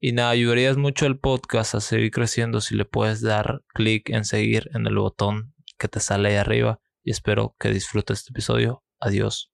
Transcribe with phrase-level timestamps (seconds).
[0.00, 4.24] y nada, ayudarías mucho al podcast a seguir creciendo si le puedes dar clic en
[4.24, 6.80] seguir en el botón que te sale ahí arriba.
[7.04, 8.82] Y espero que disfrutes este episodio.
[8.98, 9.50] Adiós.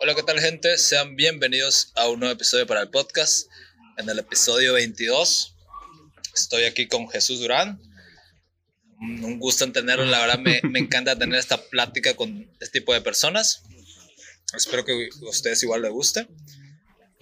[0.00, 0.76] Hola, ¿qué tal gente?
[0.76, 3.48] Sean bienvenidos a un nuevo episodio para el podcast.
[3.96, 5.56] En el episodio 22
[6.34, 7.80] estoy aquí con Jesús Durán.
[8.98, 12.92] Un gusto en tenerlo, la verdad me, me encanta tener esta plática con este tipo
[12.92, 13.62] de personas.
[14.56, 16.26] Espero que a ustedes igual les guste.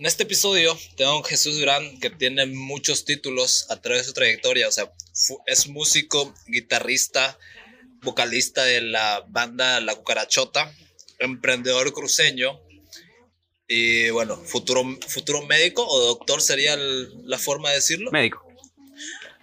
[0.01, 4.15] En este episodio tengo a Jesús Durán que tiene muchos títulos a través de su
[4.15, 4.67] trayectoria.
[4.67, 4.91] O sea,
[5.45, 7.39] es músico, guitarrista,
[8.01, 10.73] vocalista de la banda La Cucarachota,
[11.19, 12.63] emprendedor cruceño
[13.69, 18.11] y bueno, futuro, futuro médico o doctor sería la forma de decirlo.
[18.11, 18.43] Médico.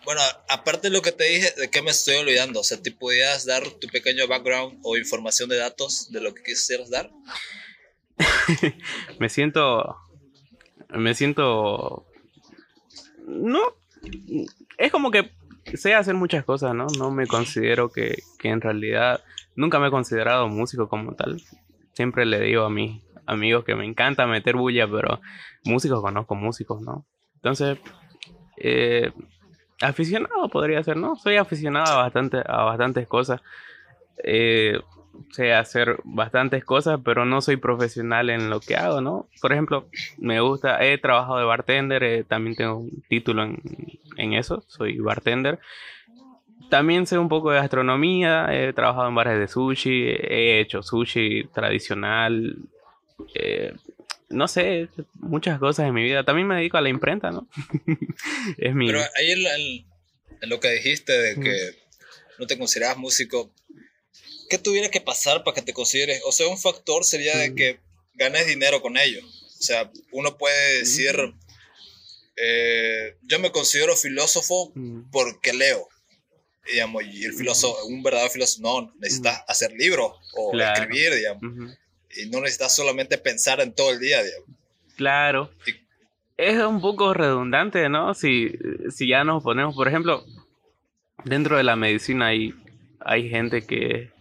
[0.06, 2.62] Bueno, aparte de lo que te dije, ¿de qué me estoy olvidando?
[2.62, 6.42] O sea, ¿te podías dar tu pequeño background o información de datos de lo que
[6.42, 7.12] quisieras dar?
[9.20, 10.07] me siento
[10.90, 12.06] me siento...
[13.26, 13.60] No,
[14.78, 15.32] es como que
[15.76, 16.88] sé hacer muchas cosas, ¿no?
[16.98, 19.22] No me considero que, que en realidad
[19.56, 21.42] nunca me he considerado músico como tal.
[21.94, 25.20] Siempre le digo a mis amigos que me encanta meter bulla, pero
[25.66, 27.06] músicos conozco músicos, ¿no?
[27.36, 27.78] Entonces,
[28.58, 29.12] eh,
[29.82, 31.16] aficionado podría ser, ¿no?
[31.16, 33.42] Soy aficionado a, bastante, a bastantes cosas.
[34.24, 34.80] Eh,
[35.32, 39.30] sé hacer bastantes cosas, pero no soy profesional en lo que hago, ¿no?
[39.42, 43.62] Por ejemplo, me gusta, he trabajado de bartender, eh, también tengo un título en,
[44.18, 45.60] en, eso, soy bartender.
[46.70, 51.46] También sé un poco de gastronomía, he trabajado en bares de sushi, he hecho sushi
[51.54, 52.58] tradicional,
[53.36, 53.74] eh,
[54.30, 56.24] no sé, muchas cosas en mi vida.
[56.24, 57.48] También me dedico a la imprenta, ¿no?
[58.58, 58.88] es mi...
[58.88, 61.88] Pero ahí en, lo que dijiste de que
[62.38, 63.52] no te consideras músico,
[64.50, 66.22] ¿qué tuviera que pasar para que te consideres?
[66.26, 67.80] O sea, un factor sería de que
[68.14, 69.22] ganes dinero con ello.
[69.26, 71.16] O sea, uno puede decir,
[72.36, 74.72] eh, yo me considero filósofo
[75.12, 75.88] porque leo.
[76.66, 81.78] Digamos, y el filósofo, un verdadero filósofo, no, necesitas hacer libros o escribir, digamos.
[82.16, 84.50] Y no necesitas solamente pensar en todo el día, digamos.
[84.96, 85.52] Claro.
[86.36, 88.14] Es un poco redundante, ¿no?
[88.14, 88.52] Si,
[88.94, 90.26] si ya nos ponemos, por ejemplo,
[91.24, 92.54] dentro de la medicina hay,
[93.00, 94.12] hay gente que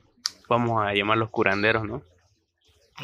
[0.49, 2.03] vamos a llamarlos curanderos, ¿no?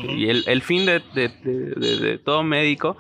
[0.00, 2.97] Y el, el fin de, de, de, todo médico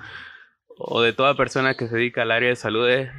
[0.76, 3.10] o de toda persona que se dedica al área de salud es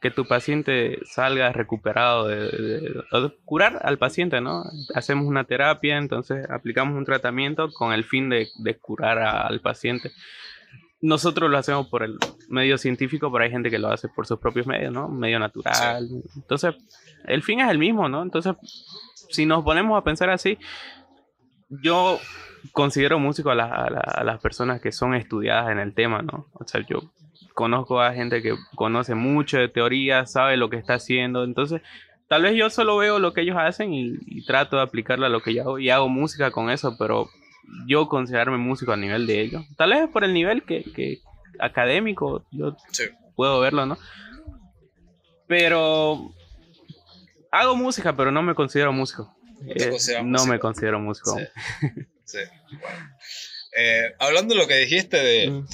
[0.00, 3.02] que tu paciente salga recuperado, de,
[3.44, 4.64] curar al paciente, ¿no?
[4.94, 8.48] Hacemos una terapia, entonces aplicamos un tratamiento con el fin de,
[8.80, 10.12] curar al paciente.
[11.00, 14.38] Nosotros lo hacemos por el medio científico, pero hay gente que lo hace por sus
[14.38, 15.08] propios medios, ¿no?
[15.08, 16.08] Medio natural.
[16.34, 16.74] Entonces,
[17.24, 18.22] el fin es el mismo, ¿no?
[18.22, 18.54] Entonces,
[19.30, 20.58] si nos ponemos a pensar así,
[21.68, 22.18] yo
[22.72, 26.46] considero músico a, las personas que son estudiadas en el tema, ¿no?
[26.52, 27.00] O sea, yo
[27.54, 31.82] conozco a gente que conoce mucho de teoría, sabe lo que está haciendo, entonces
[32.28, 35.40] tal vez yo solo veo lo que ellos hacen y, trato de aplicarlo a lo
[35.40, 37.28] que yo hago y hago música con eso, pero
[37.86, 41.18] yo considerarme músico a nivel de ellos, tal vez por el nivel que,
[41.58, 42.76] académico, yo
[43.34, 43.96] puedo verlo, ¿no?
[45.46, 46.32] Pero
[47.60, 49.34] hago música, pero no me considero músico.
[49.68, 49.90] Eh,
[50.22, 51.34] no, me considero músico.
[52.24, 52.38] Sí.
[53.74, 55.50] Eh, hablando de lo que dijiste de...
[55.50, 55.66] Mm.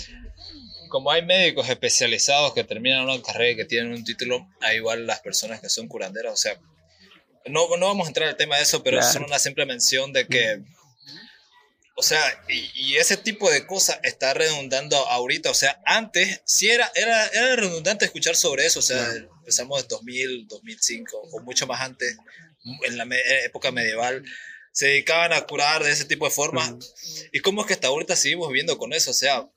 [0.88, 5.06] Como hay médicos especializados que terminan una carrera y que tienen un título, hay igual
[5.06, 6.32] las personas que son curanderas.
[6.32, 6.60] O sea,
[7.46, 10.26] no, no vamos a entrar al tema de eso, pero es una simple mención de
[10.26, 10.58] que...
[10.58, 10.81] Mm.
[12.02, 15.52] O sea, y, ese tipo de cosas está redundando ahorita.
[15.52, 18.80] O sea, antes sí era, era, era redundante escuchar sobre eso.
[18.80, 19.08] O sea,
[19.38, 22.16] empezamos en 2000, 2005 o mucho más antes,
[22.82, 23.06] en la
[23.44, 24.24] época medieval.
[24.72, 26.74] Se dedicaban a curar de ese tipo de formas.
[27.30, 29.12] ¿Y cómo es que hasta ahorita seguimos viviendo con eso?
[29.12, 29.48] O sea,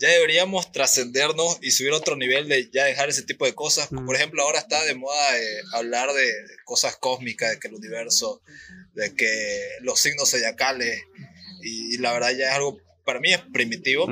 [0.00, 3.88] ya deberíamos trascendernos y subir a otro nivel de ya dejar ese tipo de cosas.
[3.88, 6.30] Por ejemplo, ahora está de moda eh, hablar de
[6.64, 8.42] cosas cósmicas, de que el universo,
[8.92, 11.02] de que los signos zodiacales,
[11.62, 14.06] y, la verdad ya es algo, para mí es primitivo,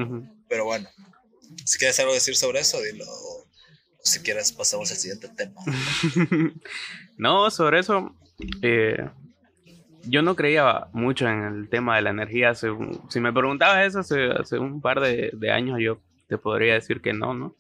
[0.48, 0.88] pero bueno,
[1.64, 3.04] si quieres algo decir sobre eso, dilo.
[3.04, 3.46] O
[4.02, 5.60] si quieres, pasamos al siguiente tema.
[7.18, 8.14] no, sobre eso,
[8.62, 9.08] eh,
[10.04, 12.54] yo no creía mucho en el tema de la energía.
[12.54, 17.34] si me preguntabas eso hace, un par de, años, yo te podría decir que no,
[17.34, 17.54] ¿no?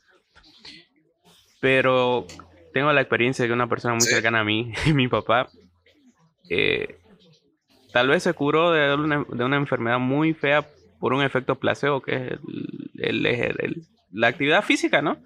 [1.60, 2.26] Pero
[2.72, 5.48] tengo la experiencia de que una persona muy cercana a mí, mi papá,
[6.48, 6.98] eh,
[7.92, 10.66] tal vez se curó de una, enfermedad muy fea
[11.00, 12.32] por un efecto placebo, que es
[12.98, 15.22] el, la actividad física, ¿no?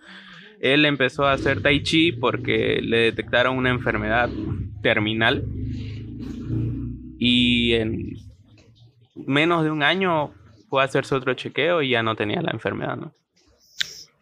[0.60, 4.30] Él empezó a hacer tai chi porque le detectaron una enfermedad
[4.82, 5.44] terminal
[7.18, 8.16] y en
[9.14, 10.34] menos de un año
[10.68, 13.14] fue a hacerse otro chequeo y ya no tenía la enfermedad, ¿no?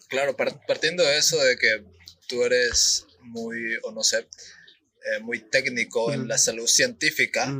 [0.08, 1.84] Claro, partiendo de eso de que
[2.26, 7.54] tú eres muy, o no sé, eh, muy técnico en la salud científica,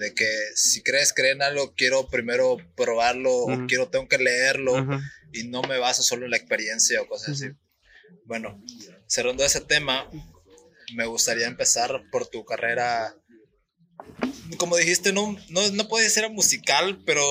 [0.00, 4.74] de que si crees creer en algo, quiero primero probarlo o quiero, tengo que leerlo
[5.30, 7.52] y no me baso solo en la experiencia o cosas así.
[8.24, 8.64] Bueno,
[9.06, 10.10] cerrando ese tema,
[10.94, 13.14] me gustaría empezar por tu carrera.
[14.56, 17.22] Como dijiste, no, no, no puede ser musical, pero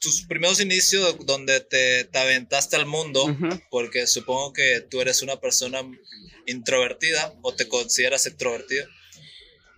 [0.00, 3.36] tus primeros inicios donde te, te aventaste al mundo,
[3.70, 5.82] porque supongo que tú eres una persona
[6.46, 8.86] introvertida o te consideras extrovertido.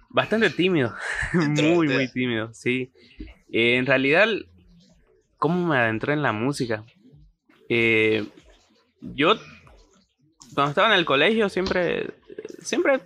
[0.08, 0.94] Bastante tímido,
[1.34, 2.92] muy, muy tímido, sí.
[3.50, 4.28] Eh, en realidad,
[5.36, 6.84] ¿cómo me adentré en la música?
[7.68, 8.26] Eh,
[9.00, 9.36] yo,
[10.54, 12.10] cuando estaba en el colegio, siempre,
[12.60, 13.00] siempre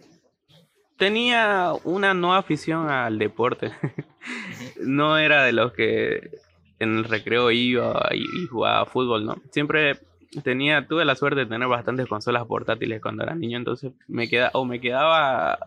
[0.96, 3.72] tenía una no afición al deporte.
[4.80, 6.30] no era de los que
[6.78, 9.36] en el recreo iba y, jugaba fútbol, ¿no?
[9.50, 9.98] Siempre
[10.42, 14.50] tenía, tuve la suerte de tener bastantes consolas portátiles cuando era niño, entonces me quedaba,
[14.54, 15.58] o me quedaba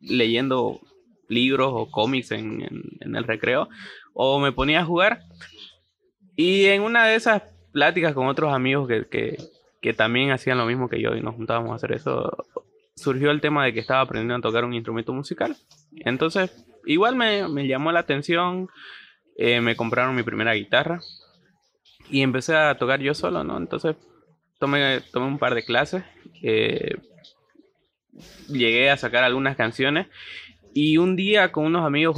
[0.00, 0.80] leyendo
[1.28, 2.68] libros o cómics en,
[3.00, 3.68] el recreo,
[4.14, 5.22] o me ponía a jugar.
[6.36, 7.42] Y en una de esas
[7.72, 9.36] pláticas con otros amigos que,
[9.80, 12.46] que también hacían lo mismo que yo y nos juntábamos a hacer eso,
[13.00, 15.56] surgió el tema de que estaba aprendiendo a tocar un instrumento musical.
[16.04, 18.68] Entonces, igual me, llamó la atención,
[19.36, 21.00] eh, me compraron mi primera guitarra
[22.10, 23.56] y empecé a tocar yo solo, ¿no?
[23.56, 23.96] Entonces,
[24.58, 26.04] tomé, tomé un par de clases,
[26.42, 26.96] eh,
[28.48, 30.06] llegué a sacar algunas canciones
[30.74, 32.16] y un día con unos amigos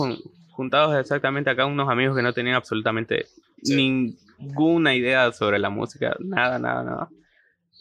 [0.51, 3.27] juntados exactamente acá, unos amigos que no tenían absolutamente
[3.63, 7.09] ninguna idea sobre la música, nada, nada, nada.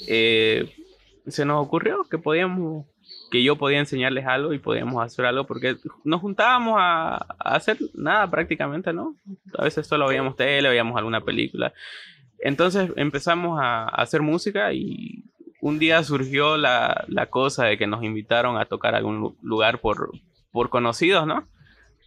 [0.07, 0.73] Eh,
[1.27, 2.85] se nos ocurrió que podíamos
[3.31, 8.29] que yo podía enseñarles algo y podíamos hacer algo porque nos juntábamos a, hacer nada
[8.29, 9.15] prácticamente, ¿no?
[9.57, 11.73] A veces solo veíamos tele, veíamos alguna película.
[12.39, 15.23] Entonces empezamos a, hacer música y
[15.61, 19.79] un día surgió la, la, cosa de que nos invitaron a tocar a algún lugar
[19.79, 20.11] por,
[20.51, 21.47] por conocidos, ¿no?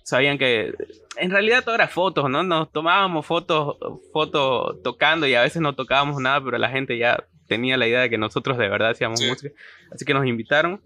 [0.03, 0.75] Sabían que
[1.17, 2.43] en realidad todo era fotos, ¿no?
[2.43, 3.77] Nos tomábamos fotos,
[4.13, 8.01] fotos tocando y a veces no tocábamos nada, pero la gente ya tenía la idea
[8.01, 9.55] de que nosotros de verdad hacíamos música.
[9.91, 10.83] Así que nos invitaron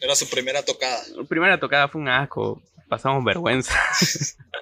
[0.00, 1.02] era su primera tocada.
[1.04, 2.62] Su primera tocada fue un asco.
[2.88, 3.78] Pasamos vergüenza.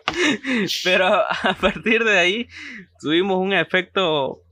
[0.85, 2.49] Pero a partir de ahí
[3.01, 4.43] tuvimos un efecto.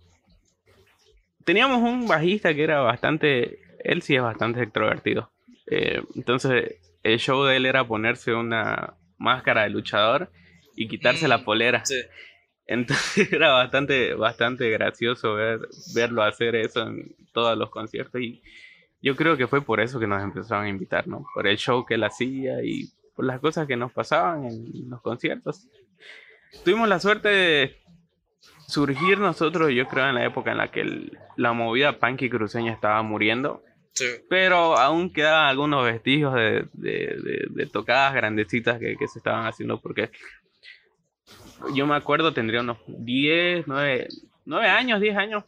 [1.44, 3.58] Teníamos un bajista que era bastante.
[3.80, 5.30] Él sí es bastante extrovertido.
[5.66, 10.30] Eh, entonces, el show de él era ponerse una máscara de luchador
[10.76, 11.84] y quitarse la mm, polera.
[11.84, 12.00] Sí.
[12.66, 15.60] Entonces era bastante, bastante gracioso ver,
[15.94, 18.20] verlo hacer eso en todos los conciertos.
[18.20, 18.42] Y
[19.02, 21.26] yo creo que fue por eso que nos empezaron a invitar, ¿no?
[21.34, 25.00] Por el show que él hacía y por las cosas que nos pasaban en los
[25.02, 25.68] conciertos.
[26.64, 27.76] Tuvimos la suerte de
[28.66, 32.72] surgir nosotros, yo creo, en la época en la que la movida punk y cruceña
[32.72, 33.62] estaba muriendo.
[33.92, 34.06] Sí.
[34.28, 40.10] Pero aún quedaban algunos vestigios de, de, tocadas grandecitas que, que, se estaban haciendo porque
[41.74, 44.08] yo me acuerdo, tendría unos 10, 9,
[44.46, 45.44] 9 años, 10 años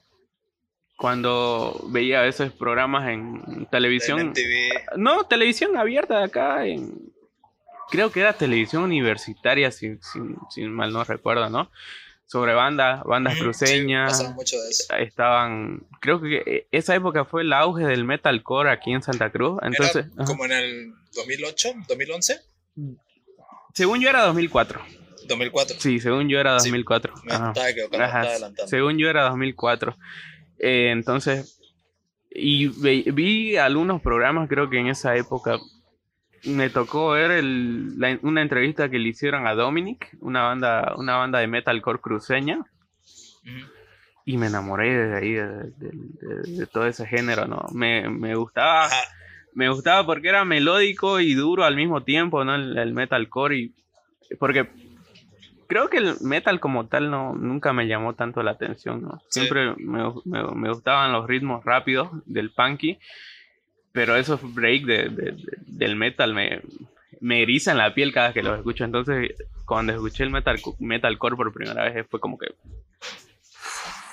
[0.96, 4.32] cuando veía esos programas en televisión.
[4.96, 7.12] No, televisión abierta de acá, en,
[7.90, 9.98] creo que era televisión universitaria, si,
[10.62, 11.70] mal no recuerdo, ¿no?
[12.26, 14.34] Sobre bandas, bandas cruceñas.
[14.34, 14.94] mucho de eso.
[14.96, 19.58] Estaban, creo que esa época fue el auge del metalcore aquí en Santa Cruz.
[19.62, 22.40] Entonces, como en el 2008, 2011.
[23.74, 24.80] Según yo era 2004.
[25.28, 25.76] 2004.
[25.78, 27.14] Sí, según yo era 2004.
[27.24, 28.68] Me estaba equivocando, estaba.
[28.68, 29.96] Según yo era 2004.
[30.58, 31.60] Eh, entonces,
[32.30, 32.68] y
[33.12, 35.58] vi algunos programas, creo que en esa época
[36.46, 41.38] me tocó ver el, una entrevista que le hicieron a Dominic, una banda, una banda
[41.40, 42.64] de metalcore cruceña.
[44.24, 47.66] Y me enamoré de ahí, de, todo ese género, ¿no?
[47.72, 48.88] Me, me gustaba,
[49.54, 52.54] me gustaba porque era melódico y duro al mismo tiempo, ¿no?
[52.54, 53.74] El, el metalcore y...
[54.40, 54.68] Porque
[55.66, 59.20] creo que el metal como tal no nunca me llamó tanto la atención, ¿no?
[59.28, 62.98] Siempre me, me, gustaban los ritmos rápidos del punky,
[63.96, 65.34] pero esos break de,
[65.66, 66.60] del metal me,
[67.20, 68.84] me erizan la piel cada vez que los escucho.
[68.84, 69.30] Entonces,
[69.64, 72.48] cuando escuché el metal, metalcore por primera vez, fue como que...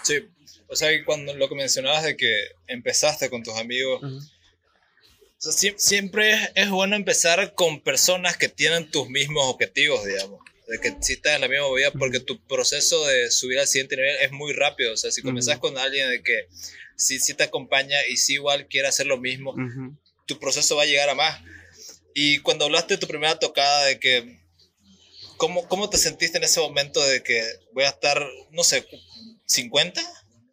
[0.04, 0.26] Sí,
[0.68, 2.34] o sea, cuando lo que mencionabas de que
[2.68, 4.02] empezaste con tus amigos...
[4.02, 10.80] o sea, siempre es bueno empezar con personas que tienen tus mismos objetivos, digamos de
[10.80, 14.16] que si estás en la misma movida, porque tu proceso de subir al siguiente nivel
[14.22, 14.94] es muy rápido.
[14.94, 16.48] O sea, si comenzás con alguien de que
[16.96, 19.56] sí, sí te acompaña y sí igual quiere hacer lo mismo,
[20.26, 21.42] tu proceso va a llegar a más.
[22.14, 24.40] Y cuando hablaste de tu primera tocada, de que,
[25.38, 28.86] ¿cómo, ¿cómo te sentiste en ese momento de que voy a estar, no sé,
[29.46, 30.02] 50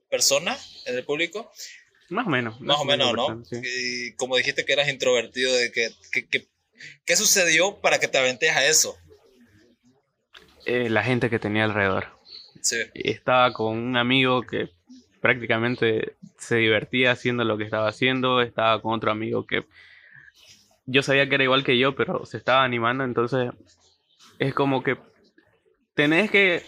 [0.09, 1.51] personas en el público?
[2.09, 2.61] Más o menos.
[2.61, 3.43] Más, o menos, ¿no?
[3.63, 6.49] Y como dijiste que eras introvertido, de que, que, que,
[7.05, 8.97] ¿qué sucedió para que te aventes a eso?
[10.67, 12.09] Eh, la gente que tenía alrededor.
[12.95, 14.71] Estaba con un amigo que
[15.21, 18.41] prácticamente se divertía haciendo lo que estaba haciendo.
[18.41, 19.65] Estaba con otro amigo que
[20.87, 23.05] yo sabía que era igual que yo, pero se estaba animando.
[23.05, 23.51] Entonces
[24.39, 24.97] es como que
[25.95, 26.63] tenés que,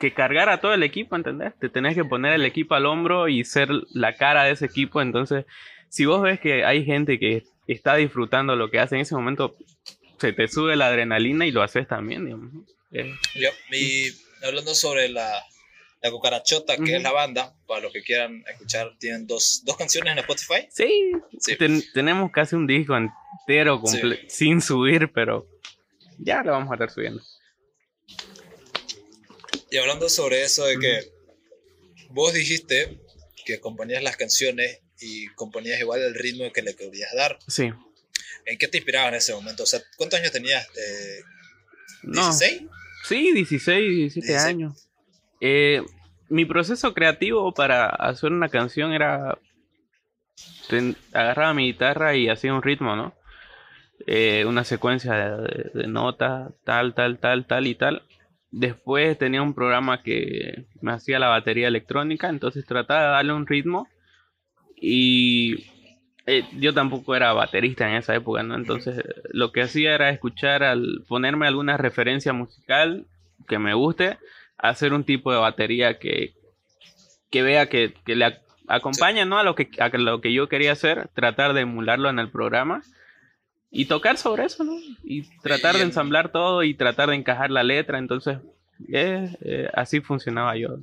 [0.00, 1.52] que cargar a todo el equipo, ¿entendés?
[1.58, 5.02] Te tenés que poner el equipo al hombro y ser la cara de ese equipo.
[5.02, 5.44] Entonces,
[5.88, 9.56] si vos ves que hay gente que está disfrutando lo que hace en ese momento,
[10.18, 12.50] se te sube la adrenalina y lo haces también, digamos.
[13.70, 14.08] Y
[14.44, 15.30] hablando sobre la,
[16.02, 20.12] la cucarachota, que es la banda, para los que quieran escuchar, tienen dos, dos canciones
[20.12, 20.68] en Spotify.
[20.70, 21.12] Sí,
[21.94, 23.80] tenemos casi un disco entero
[24.28, 25.48] sin subir, pero
[26.18, 27.22] ya lo vamos a estar subiendo.
[29.70, 31.12] Y hablando sobre eso de que
[32.10, 32.98] vos dijiste
[33.46, 37.38] que componías las canciones y componías igual el ritmo que le querías dar.
[37.46, 37.70] Sí.
[38.44, 39.62] ¿En qué te inspiraba en ese momento?
[39.62, 40.66] O sea, ¿cuántos años tenías?
[42.02, 42.68] ¿16?
[43.08, 44.88] Sí, 16, 17 años.
[45.44, 45.82] Eh,
[46.28, 49.36] mi proceso creativo para hacer una canción era...
[51.12, 53.12] agarraba mi guitarra y hacía un ritmo, ¿no?
[54.06, 58.02] Eh, una secuencia de, notas, tal, tal, tal, tal y tal.
[58.52, 63.46] Después tenía un programa que me hacía la batería electrónica, entonces trataba de darle un
[63.48, 63.88] ritmo
[64.76, 65.66] y
[66.26, 68.54] eh, yo tampoco era baterista en esa época, ¿no?
[68.54, 73.06] Entonces lo que hacía era escuchar, al ponerme alguna referencia musical
[73.48, 74.18] que me guste,
[74.62, 76.34] hacer un tipo de batería que,
[77.30, 79.38] que vea que, que le acompaña, ¿no?
[79.38, 82.82] A lo, que, a lo que yo quería hacer, tratar de emularlo en el programa
[83.70, 84.78] y tocar sobre eso, ¿no?
[85.02, 88.38] Y tratar de ensamblar todo y tratar de encajar la letra, entonces
[88.92, 90.78] eh, eh, así funcionaba yo.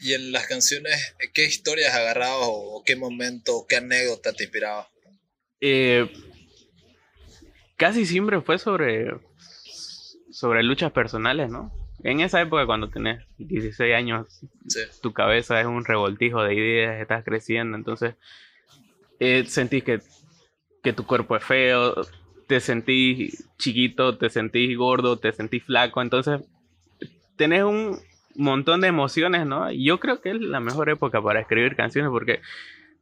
[0.00, 4.88] Y en las canciones, ¿qué historias agarrabas o qué momento, qué anécdota te inspiraba?
[5.60, 6.10] Eh,
[7.76, 9.10] casi siempre fue sobre,
[10.30, 11.83] sobre luchas personales, ¿no?
[12.04, 14.46] En esa época, cuando tenés 16 años,
[15.02, 18.14] tu cabeza es un revoltijo de ideas, estás creciendo, entonces
[19.18, 20.00] eh, sentís que,
[20.82, 21.94] que tu cuerpo es feo,
[22.46, 26.42] te sentís chiquito, te sentís gordo, te sentís flaco, entonces
[27.36, 27.98] tenés un,
[28.36, 29.70] montón de emociones, ¿no?
[29.70, 32.40] Y yo creo que es la mejor época para escribir canciones porque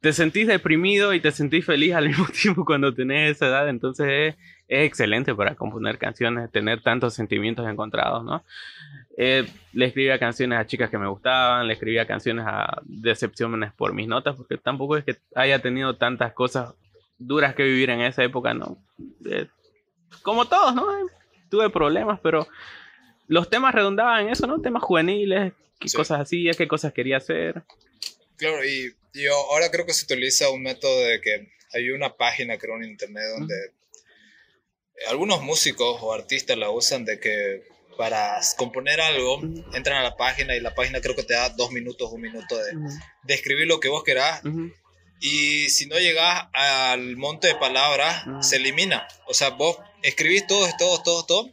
[0.02, 4.06] te sentís deprimido y te sentís feliz al mismo tiempo cuando tenés esa edad, entonces
[4.08, 4.36] es,
[4.68, 8.42] excelente para componer canciones, tener tantos sentimientos encontrados, ¿no?
[9.18, 13.92] Eh, le escribía canciones a chicas que me gustaban, le escribía canciones a decepciones por
[13.92, 16.74] mis notas, porque tampoco es que haya tenido tantas cosas
[17.18, 18.78] duras que vivir en esa época, ¿no?
[19.26, 19.46] Eh,
[20.22, 20.86] como todos, ¿no?
[21.48, 22.48] Tuve problemas, pero
[23.28, 24.58] los temas redundaban en eso, ¿no?
[24.60, 27.62] Temas juveniles, qué cosas así, qué cosas quería hacer.
[28.42, 32.58] Claro, y yo ahora creo que se utiliza un método de que hay una página,
[32.58, 33.54] creo, en internet donde
[35.06, 37.62] algunos músicos o artistas la usan de que
[37.96, 39.40] para componer algo
[39.74, 42.58] entran a la página y la página creo que te da dos minutos, un minuto
[42.58, 42.72] de,
[43.22, 44.42] de escribir lo que vos querás.
[45.20, 49.06] Y si no llegas al monte de palabras, se elimina.
[49.28, 51.52] O sea, vos escribís todo, todo, todo, todo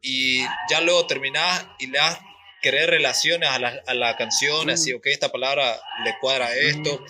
[0.00, 2.20] y ya luego terminás y le das
[2.62, 7.04] crear relaciones a la, a la canción, así, ok, esta palabra le cuadra a esto.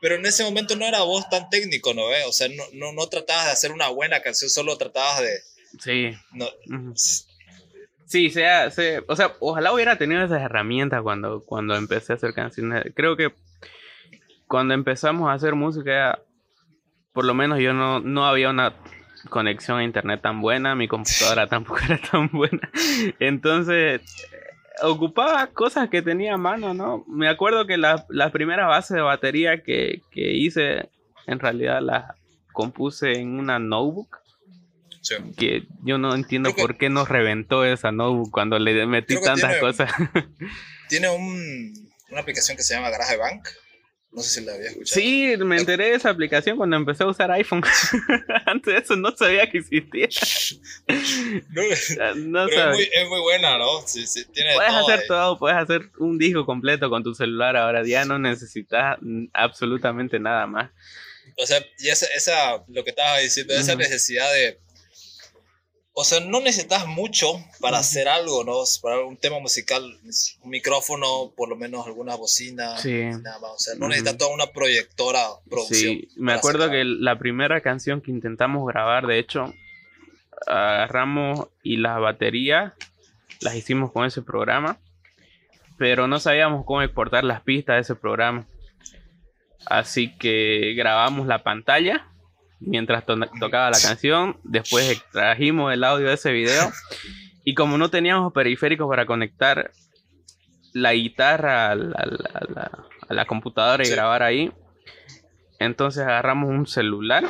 [0.00, 2.02] Pero en ese momento no era vos tan técnico, ¿no?
[2.26, 5.38] O sea, no, no, no, tratabas de hacer una buena canción, solo tratabas de...
[5.78, 6.12] Sí.
[6.32, 6.48] No,
[8.06, 12.34] Sí, sea, sea, o sea, ojalá hubiera tenido esas herramientas cuando, cuando empecé a hacer
[12.34, 12.86] canciones.
[12.96, 13.32] Creo que
[14.48, 16.20] cuando empezamos a hacer música,
[17.12, 18.74] por lo menos yo no, no había una
[19.28, 22.68] conexión a internet tan buena, mi computadora tampoco era tan buena.
[23.20, 24.00] Entonces,
[24.82, 27.04] ocupaba cosas que tenía a mano, ¿no?
[27.08, 30.88] Me acuerdo que las la primeras bases de batería que, que hice,
[31.26, 32.12] en realidad las
[32.52, 34.18] compuse en una notebook.
[35.02, 35.14] Sí.
[35.36, 39.50] Que yo no entiendo que- por qué nos reventó esa notebook cuando le metí tantas
[39.50, 39.90] tiene- cosas.
[40.88, 41.72] Tiene un,
[42.10, 43.46] una aplicación que se llama GarageBank.
[44.12, 45.00] No sé si la había escuchado.
[45.00, 47.62] Sí, me enteré de esa aplicación cuando empecé a usar iPhone.
[48.46, 50.08] Antes de eso no sabía que existía.
[51.50, 51.62] No,
[52.16, 53.80] No pero es muy, es muy buena, ¿no?
[53.86, 55.06] Sí, sí, tiene de Puedes todo hacer ahí.
[55.06, 58.98] todo, puedes hacer un disco completo con tu celular ahora, ya no necesitas
[59.32, 60.70] absolutamente nada más.
[61.36, 64.58] O sea, y esa, esa lo que estabas diciendo, esa necesidad de.
[66.00, 67.26] O sea, no necesitas mucho
[67.60, 68.54] para hacer algo, ¿no?
[68.82, 69.82] Para un tema musical,
[70.42, 73.02] un micrófono, por lo menos alguna bocina, Sí.
[73.22, 73.50] nada más.
[73.50, 75.96] O sea, no necesitas toda una proyectora producción.
[75.98, 76.76] Sí, me acuerdo sacar.
[76.76, 79.52] que la primera canción que intentamos grabar, de hecho,
[80.46, 82.72] agarramos y las baterías
[83.40, 84.78] las hicimos con ese programa,
[85.76, 88.46] pero no sabíamos cómo exportar las pistas de ese programa.
[89.66, 92.06] Así que grabamos la pantalla
[92.60, 96.70] mientras to- tocaba la canción, después extrajimos el audio de ese video
[97.44, 99.70] y como no teníamos periféricos para conectar
[100.72, 101.96] la guitarra a la,
[103.08, 103.92] a la- a computadora y Sí.
[103.92, 104.52] grabar ahí,
[105.58, 107.24] entonces agarramos un celular,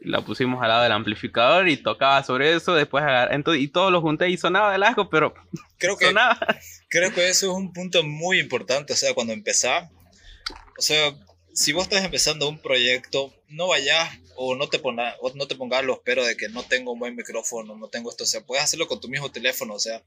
[0.00, 3.90] la pusimos al lado del amplificador y tocaba sobre eso, después agar- ento- y todo
[3.90, 5.32] lo junté y sonaba del asco, pero
[5.78, 6.38] Creo que, sonaba.
[6.88, 8.92] creo que eso es un punto muy importante.
[8.92, 9.88] O sea, cuando empezás,
[10.78, 11.12] o sea,
[11.54, 15.54] si vos estás empezando un proyecto, no vayas o no te pongas, o no te
[15.56, 18.24] pongas los peros de que no tengo un buen micrófono, no tengo esto.
[18.24, 19.74] O sea, puedes hacerlo con tu mismo teléfono.
[19.74, 20.02] O sea,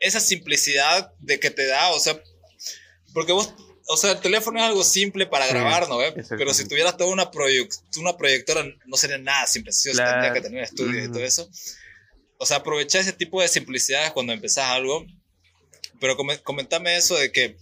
[0.00, 2.20] esa simplicidad de que te da, o sea,
[3.12, 3.52] porque vos,
[3.88, 5.98] o sea, el teléfono es algo simple para Sí, grabar, ¿no?
[5.98, 6.12] ve?
[6.28, 9.72] Pero si tuvieras toda una, proyec- una proyectora, no sería nada simple.
[9.92, 10.10] Claro.
[10.12, 11.12] tendría que tener un estudio y Ujú.
[11.14, 11.48] todo eso.
[12.38, 15.04] O sea, aprovecha ese tipo de simplicidades cuando empezás algo.
[16.00, 17.56] Pero come- comentame eso de que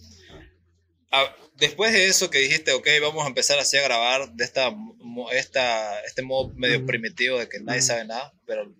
[1.11, 1.25] ah,
[1.57, 5.31] después de eso que dijiste, ok, vamos a empezar así a grabar de esta, mo-
[5.31, 8.71] esta, este modo medio primitivo de que nadie sabe nada, pero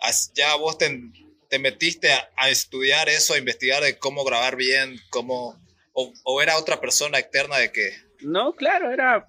[0.00, 1.10] as- ya vos te,
[1.48, 5.62] te metiste a, a estudiar eso, a investigar de cómo grabar bien, cómo...
[5.96, 7.90] O, o era otra persona externa de que...
[8.20, 9.26] No, claro, era.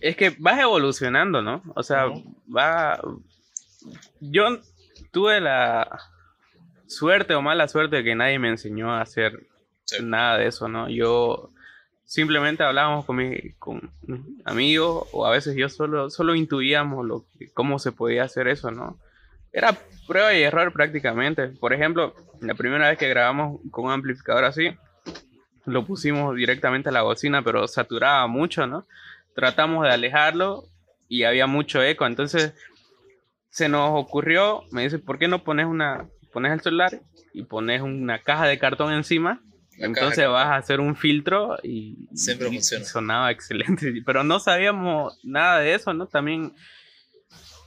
[0.00, 1.62] Es que vas evolucionando, ¿no?
[1.76, 2.06] O sea,
[2.54, 2.98] va.
[4.20, 4.58] Yo
[5.10, 6.00] tuve la
[6.86, 9.46] suerte o mala suerte de que nadie me enseñó a hacer
[9.84, 9.96] Sí.
[10.02, 10.88] nada de eso, ¿no?
[10.88, 11.50] Yo
[12.04, 17.24] simplemente hablábamos con, mi, con mis amigos o a veces yo solo, solo intuíamos lo
[17.54, 18.98] cómo se podía hacer eso, ¿no?
[19.52, 21.48] Era prueba y error prácticamente.
[21.48, 24.76] Por ejemplo, la primera vez que grabamos con un amplificador así,
[25.64, 28.86] lo pusimos directamente a la bocina, pero saturaba mucho, ¿no?
[29.34, 30.64] Tratamos de alejarlo
[31.08, 32.54] y había mucho eco, entonces
[33.50, 37.00] se nos ocurrió, me dice, ¿por qué no pones una, pones el celular
[37.34, 39.42] y pones una caja de cartón encima?
[39.82, 42.84] Entonces vas a hacer un filtro y, Siempre y funciona.
[42.84, 46.06] sonaba excelente, pero no sabíamos nada de eso, ¿no?
[46.06, 46.54] También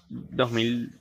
[0.10, 1.00] 2000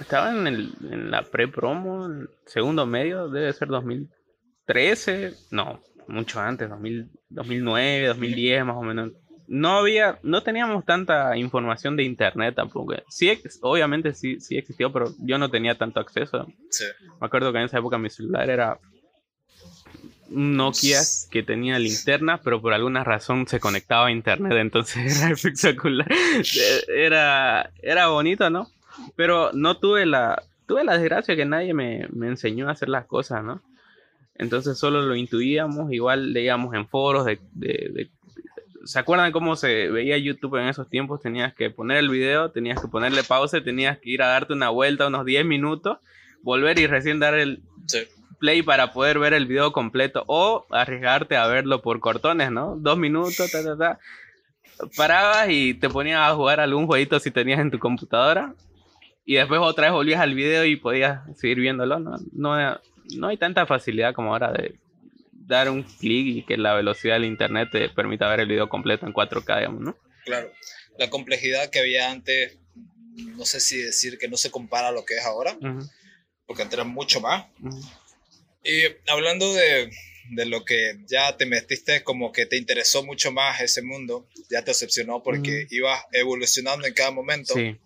[0.00, 2.08] estaba en, el, en la pre-promo,
[2.44, 9.12] segundo medio, debe ser 2013, no, mucho antes, 2000, 2009, 2010 más o menos.
[9.48, 12.94] No había, no teníamos tanta información de internet tampoco.
[13.08, 13.30] Sí,
[13.62, 16.46] obviamente sí, sí existió, pero yo no tenía tanto acceso.
[16.68, 16.84] Sí.
[17.20, 18.80] Me acuerdo que en esa época mi celular era
[20.28, 26.08] Nokia que tenía linterna, pero por alguna razón se conectaba a internet, entonces era espectacular.
[26.88, 28.68] Era, era bonito, ¿no?
[29.14, 33.06] Pero no tuve la, tuve la desgracia que nadie me, me enseñó a hacer las
[33.06, 33.62] cosas, ¿no?
[34.38, 38.10] Entonces solo lo intuíamos, igual leíamos en foros de,
[38.84, 41.20] ¿Se acuerdan cómo se veía YouTube en esos tiempos?
[41.20, 44.68] Tenías que poner el video, tenías que ponerle pausa, tenías que ir a darte una
[44.68, 45.98] vuelta unos 10 minutos,
[46.42, 47.62] volver y recién dar el.
[48.38, 52.76] Play para poder ver el video completo o arriesgarte a verlo por cortones, ¿no?
[52.76, 54.00] Dos minutos, ta, ta, ta.
[54.94, 58.54] Parabas y te ponías a jugar algún jueguito si tenías en tu computadora
[59.24, 62.18] y después otra vez volvías al video y podías seguir viéndolo, ¿no?
[62.32, 62.80] No,
[63.14, 64.74] no hay tanta facilidad como ahora de
[65.32, 69.06] dar un clic y que la velocidad del internet te permita ver el video completo
[69.06, 69.96] en 4K, digamos, ¿no?
[70.24, 70.50] Claro,
[70.98, 72.58] la complejidad que había antes,
[73.14, 75.88] no sé si decir que no se compara a lo que es ahora, Ujú,
[76.46, 77.46] porque antes era mucho más.
[77.62, 77.80] ujú.
[78.66, 79.90] Y hablando de,
[80.30, 84.62] de lo que ya te metiste, como que te interesó mucho más ese mundo, ya
[84.62, 85.74] te decepcionó porque Ujú.
[85.74, 87.54] ibas evolucionando en cada momento.
[87.54, 87.78] Sí,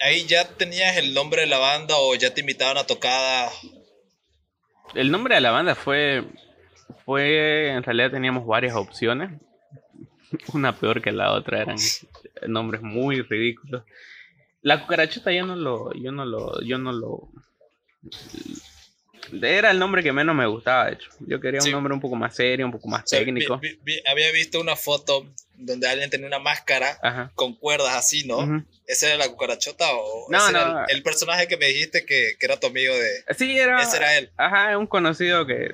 [0.00, 3.50] ahí ya tenías el nombre de la banda o ya te invitaban a tocada.
[4.94, 6.24] El nombre de la banda fue,
[7.04, 9.30] fue, en realidad teníamos varias opciones.
[10.54, 11.76] Una peor que la otra, eran
[12.48, 13.84] nombres muy ridículos.
[14.62, 17.30] La cucarachota yo no lo, yo no lo, yo no lo.
[19.42, 21.10] Era el nombre que menos me gustaba, de hecho.
[21.20, 23.60] Yo quería un nombre un poco más serio, un poco más técnico.
[24.06, 28.64] había visto una foto donde alguien tenía una máscara con cuerdas así, ¿no?
[28.86, 32.32] ¿Esa era la cucarachota o no, ese no, era el, personaje que me dijiste que,
[32.38, 33.34] que, era tu amigo de...
[33.36, 33.80] Sí, era...
[33.80, 34.30] Ese era él.
[34.36, 35.72] Ajá, un conocido que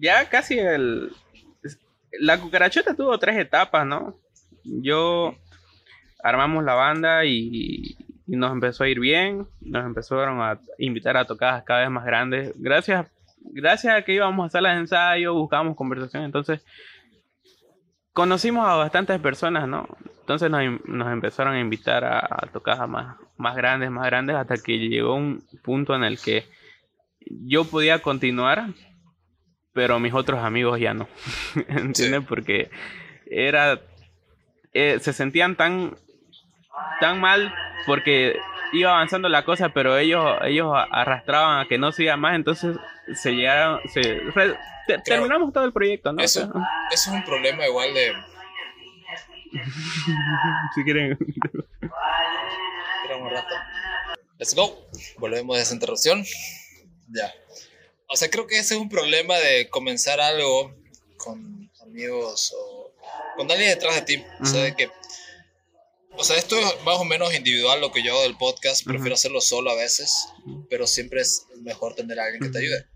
[0.00, 1.12] ya casi el...
[2.12, 4.18] La cucarachota tuvo tres etapas, ¿no?
[4.64, 5.36] Yo
[6.22, 7.96] armamos la banda y,
[8.28, 12.04] y nos empezó a ir bien, nos empezaron a invitar a tocadas cada vez más
[12.04, 12.52] grandes.
[12.56, 13.10] Gracias,
[13.40, 16.64] gracias a que íbamos a hacer las ensayos, buscábamos conversación, entonces
[18.12, 19.88] conocimos a bastantes personas, ¿no?
[20.20, 24.78] Entonces nos, empezaron a invitar a, a tocadas más, más grandes, más grandes, hasta que
[24.78, 26.44] llegó un punto en el que
[27.30, 28.66] yo podía continuar,
[29.72, 31.08] pero mis otros amigos ya no.
[31.68, 32.24] ¿Entiendes?
[32.28, 32.70] Porque
[33.26, 33.80] era.
[34.72, 35.96] Eh, se sentían tan.
[37.00, 37.54] Tan mal
[37.86, 38.38] porque
[38.72, 42.76] iba avanzando la cosa, pero ellos, ellos arrastraban a que no siga más, entonces
[43.14, 44.20] se llegaron, se
[45.04, 46.22] terminamos todo el proyecto, ¿no?
[46.22, 46.52] Eso,
[46.90, 48.12] es un problema igual de.
[50.74, 51.18] si quieren.
[53.20, 53.54] un rato.
[54.38, 54.86] Let's go.
[55.18, 56.24] Volvemos de esa interrupción.
[57.08, 57.32] Ya.
[58.08, 60.74] O sea, creo que ese es un problema de comenzar algo
[61.16, 62.92] con amigos o
[63.36, 64.24] con alguien detrás de ti.
[64.40, 64.90] O sea, de que.
[66.18, 68.84] O sea, esto es más o menos individual lo que yo hago del podcast.
[68.84, 70.28] Prefiero hacerlo solo a veces,
[70.68, 72.86] pero siempre es mejor tener a alguien que te ayude.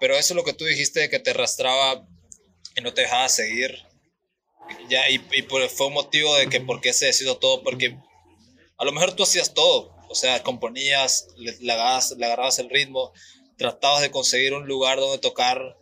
[0.00, 2.06] Pero eso es lo que tú dijiste de que te arrastraba
[2.76, 3.86] y no te dejaba seguir.
[4.88, 7.96] Ya, y, y fue un motivo de que por qué se decidió todo, porque
[8.78, 9.94] a lo mejor tú hacías todo.
[10.08, 13.12] O sea, componías, le, le, agarrabas, el ritmo,
[13.56, 15.76] tratabas de conseguir un lugar donde tocar.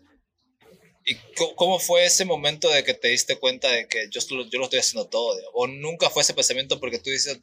[1.04, 1.16] ¿Y
[1.56, 4.78] cómo fue ese momento de que te diste cuenta de que yo, yo lo estoy
[4.78, 5.36] haciendo todo?
[5.52, 7.40] ¿O nunca fue ese pensamiento porque tú dices,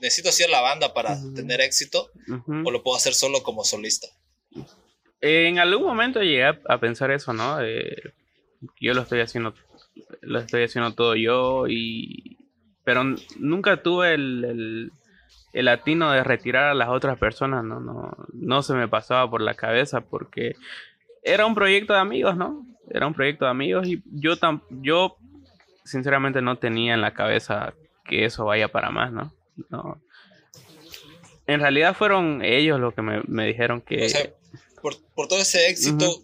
[0.00, 2.10] necesito hacer la banda para tener éxito?
[2.64, 4.08] ¿O lo puedo hacer solo como solista?
[5.20, 7.58] En algún momento llegué a, pensar eso, ¿no?
[8.80, 9.54] yo lo estoy haciendo,
[10.22, 12.38] lo estoy haciendo todo yo y,
[12.84, 13.04] pero
[13.36, 14.92] nunca tuve el, el,
[15.52, 17.80] el atino de retirar a las otras personas, ¿no?
[17.80, 20.56] No, no se me pasaba por la cabeza porque
[21.22, 22.66] era un proyecto de amigos, ¿no?
[22.90, 25.16] Era un proyecto de amigos y yo, tam, yo
[25.84, 29.34] sinceramente no tenía en la cabeza que eso vaya para más, ¿no?
[29.70, 30.00] no.
[31.46, 34.34] En realidad fueron ellos los que me, me dijeron que
[34.80, 36.22] por, por todo ese éxito,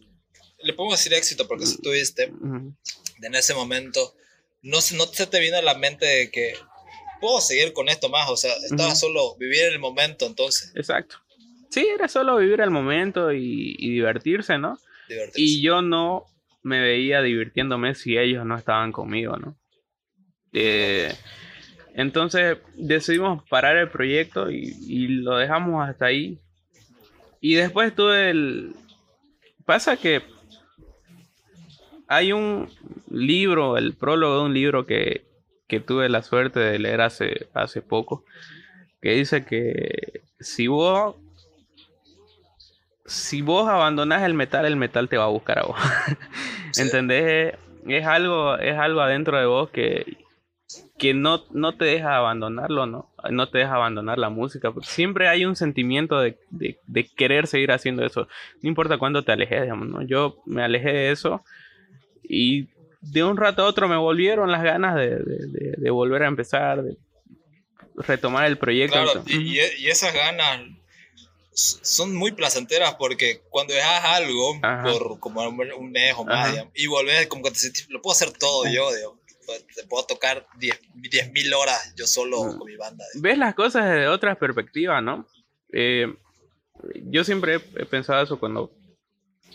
[0.63, 4.15] le podemos decir éxito porque si tuviste, en ese momento,
[4.63, 6.55] no, no se te viene a la mente de que
[7.21, 10.73] puedo seguir con esto más, o sea, estaba solo vivir el momento entonces.
[10.75, 11.17] Exacto.
[11.71, 14.79] Sí, era solo vivir el momento y, divertirse, ¿no?
[15.09, 15.41] Divertirse.
[15.41, 16.27] Y yo no
[16.63, 19.57] me veía divirtiéndome si ellos no estaban conmigo, ¿no?
[20.53, 21.15] Eh,
[21.95, 26.39] entonces decidimos parar el proyecto y, lo dejamos hasta ahí.
[27.41, 28.75] Y después tuve el...
[29.65, 30.23] Pasa que
[32.07, 32.69] hay un
[33.11, 35.25] libro, el prólogo de un libro que,
[35.69, 38.25] que tuve la suerte de leer hace, hace poco,
[39.01, 41.17] que dice que si vos
[43.11, 45.77] si vos abandonás el metal, el metal te va a buscar a vos.
[46.79, 47.55] ¿Entendés?
[47.87, 50.19] Es algo, es algo adentro de vos que,
[50.99, 53.11] que no, no te deja abandonarlo, ¿no?
[53.31, 58.05] No te deja abandonar la música, siempre hay un sentimiento de, de, querer seguir haciendo
[58.05, 58.29] eso,
[58.63, 60.03] no importa cuándo te alejes, digamos, ¿no?
[60.03, 61.43] Yo me alejé de eso
[62.23, 62.69] y
[63.01, 65.19] de un rato a otro me volvieron las ganas de,
[65.77, 66.97] de volver a empezar, de
[67.97, 69.03] retomar el proyecto.
[69.03, 70.63] Claro, y, y, esas ganas
[71.53, 77.27] son muy placenteras porque cuando dejas algo por como un mes o más y volvés
[77.27, 79.21] como que te sentís, lo puedo hacer todo yo, digo
[79.75, 83.05] te puedo tocar 10.000 mil horas yo solo con mi banda.
[83.15, 85.27] Ves las cosas desde otra perspectiva, ¿no?
[85.73, 86.13] Eh,
[87.05, 88.71] yo siempre he pensado eso cuando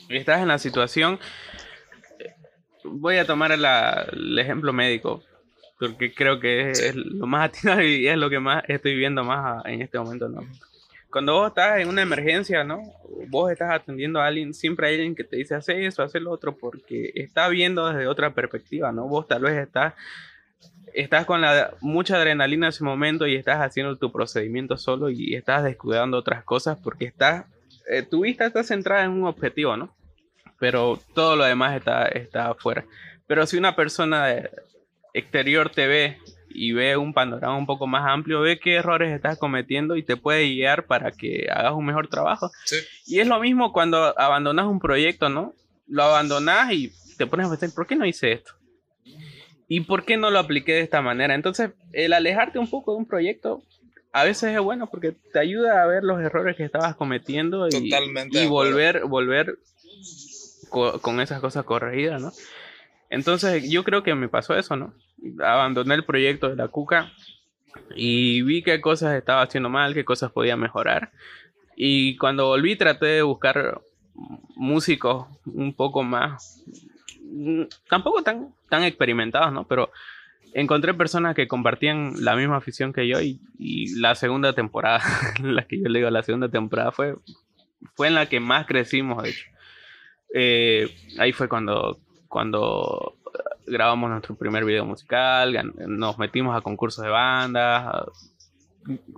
[0.10, 1.20] estás en la situación.
[2.84, 5.24] Voy a tomar el ejemplo médico,
[5.80, 9.24] porque creo que es, es, lo más atinado y es lo que más estoy viviendo
[9.24, 10.42] más en este momento, ¿no?
[11.16, 12.82] Cuando vos estás en una emergencia, ¿no?
[13.30, 16.30] Vos estás atendiendo a alguien, siempre hay alguien que te dice, hace eso, hace lo
[16.30, 19.08] otro, porque está viendo desde otra perspectiva, ¿no?
[19.08, 19.94] Vos tal vez estás,
[20.94, 25.36] estás con la, mucha adrenalina en ese momento y estás haciendo tu procedimiento solo y
[25.36, 27.46] estás descuidando otras cosas porque estás,
[27.88, 29.96] eh, tu vista está centrada en un objetivo, ¿no?
[30.60, 32.84] Pero todo lo demás está, está afuera.
[33.26, 34.34] Pero si una persona
[35.14, 36.18] exterior te ve
[36.56, 40.18] y ve un panorama un poco más amplio, ve qué errores estás cometiendo y te
[40.18, 42.50] puede guiar para que hagas un mejor trabajo.
[43.06, 45.54] Y es lo mismo cuando abandonas un proyecto, ¿no?
[45.88, 48.54] Lo abandonas y te pones a pensar, ¿por qué no hice esto?
[49.68, 51.36] ¿Y por qué no lo apliqué de esta manera?
[51.36, 53.64] Entonces, el alejarte un poco de un proyecto
[54.12, 57.94] a veces es bueno porque te ayuda a ver los errores que estabas cometiendo y,
[58.32, 59.58] y volver, volver
[60.70, 62.32] con esas cosas corregidas, ¿no?
[63.10, 64.94] Entonces yo creo que me pasó eso, ¿no?
[65.44, 67.12] Abandoné el proyecto de la Cuca
[67.96, 71.12] y vi qué cosas estaba haciendo mal, qué cosas podía mejorar.
[71.76, 73.82] Y cuando volví traté de buscar
[74.56, 76.64] músicos un poco más,
[77.90, 79.68] tampoco tan, tan experimentados, ¿no?
[79.68, 79.92] Pero
[80.54, 83.40] encontré personas que compartían la misma afición que yo y,
[84.00, 85.02] la segunda temporada,
[85.44, 87.16] la que yo le digo, la segunda temporada fue,
[87.96, 89.46] fue en la que más crecimos, de hecho.
[90.34, 92.00] Eh, ahí fue cuando
[92.36, 93.16] cuando
[93.66, 98.06] grabamos nuestro primer video musical, nos metimos a concursos de bandas,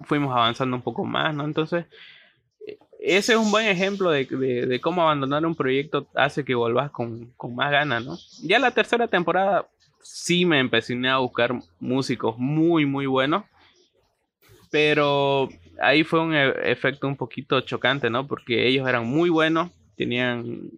[0.03, 1.43] fuimos avanzando un poco más, ¿no?
[1.45, 1.85] Entonces,
[2.99, 7.71] ese es un buen ejemplo de, cómo abandonar un proyecto hace que volvas con, más
[7.71, 8.17] ganas, ¿no?
[8.43, 9.67] Ya la tercera temporada
[10.01, 13.43] sí me empecé a buscar músicos muy, muy buenos,
[14.71, 15.49] pero
[15.81, 18.27] ahí fue un e-, efecto un poquito chocante, ¿no?
[18.27, 20.71] Porque ellos eran muy buenos, tenían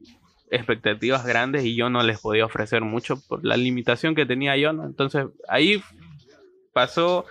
[0.51, 4.73] expectativas grandes y yo no les podía ofrecer mucho por la limitación que tenía yo,
[4.73, 4.85] ¿no?
[4.85, 5.81] Entonces ahí
[6.73, 7.25] pasó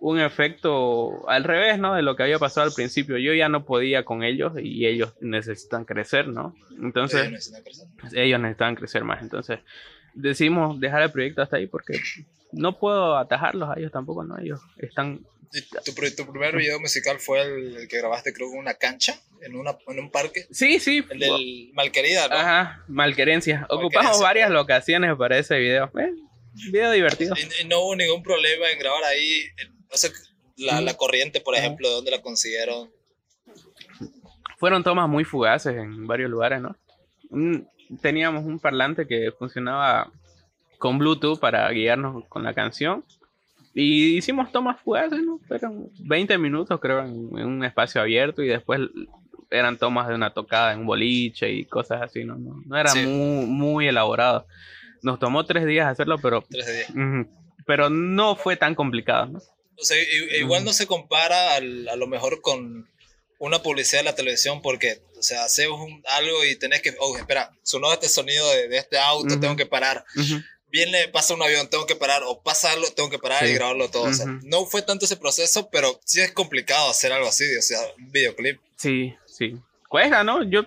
[0.00, 1.94] un efecto al revés, ¿no?
[1.94, 3.18] De lo que había pasado al principio.
[3.18, 6.54] Yo ya no podía con ellos y ellos necesitan crecer, ¿no?
[6.80, 9.22] Entonces ellos necesitan crecer, ellos necesitan crecer más.
[9.22, 9.60] Entonces
[10.14, 11.98] decidimos dejar el proyecto hasta ahí porque
[12.52, 14.38] no puedo atajarlos a ellos tampoco, ¿no?
[14.38, 15.20] Ellos están
[15.84, 19.78] ¿Tu, tu, primer video musical fue el, que grabaste, creo, en una cancha, en, una,
[19.86, 20.46] en un parque?
[20.50, 21.04] Sí, sí.
[21.10, 22.36] El del Malquerida, ¿no?
[22.36, 23.66] Ajá, Malquerencia.
[23.70, 25.90] Ocupamos varias locaciones para ese video.
[25.98, 26.12] Eh,
[26.70, 27.34] video divertido.
[27.36, 29.44] Y, no hubo ningún problema en grabar ahí.
[29.90, 30.12] No sé,
[30.56, 32.90] la, la corriente, por ejemplo, ¿dónde la consiguieron?
[34.58, 36.76] Fueron tomas muy fugaces en varios lugares, ¿no?
[38.02, 40.12] teníamos un parlante que funcionaba
[40.78, 43.04] con Bluetooth para guiarnos con la canción
[43.74, 45.40] y hicimos tomas fugaces, ¿no?
[45.50, 48.80] Eran 20 minutos, creo, en, un espacio abierto y después
[49.50, 52.36] eran tomas de una tocada en un boliche y cosas así, ¿no?
[52.36, 54.46] No, era muy, muy elaborado.
[55.02, 56.44] Nos tomó tres días hacerlo, pero...
[56.48, 57.26] Tres días.
[57.66, 59.38] pero no fue tan complicado, ¿no?
[59.80, 59.96] O sea,
[60.40, 62.88] igual no se compara a lo mejor con
[63.38, 65.68] una publicidad de la televisión porque, o sea, haces
[66.16, 70.04] algo y tenés que, oh, espera, sonó este sonido de, este auto, tengo que parar
[70.70, 73.90] viene, pasa un avión, tengo que parar, o pasa algo, tengo que parar y grabarlo
[73.90, 74.04] todo.
[74.04, 77.62] o sea, no fue tanto ese proceso, pero sí es complicado hacer algo así, o
[77.62, 78.60] sea, un videoclip.
[78.76, 79.56] Sí, sí.
[79.88, 80.42] Cuesta, ¿no?
[80.42, 80.64] Yo,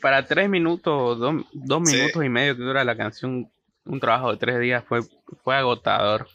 [0.00, 3.50] para tres minutos, dos, minutos y medio que dura la canción,
[3.84, 5.00] un trabajo de tres días fue,
[5.42, 6.28] fue agotador.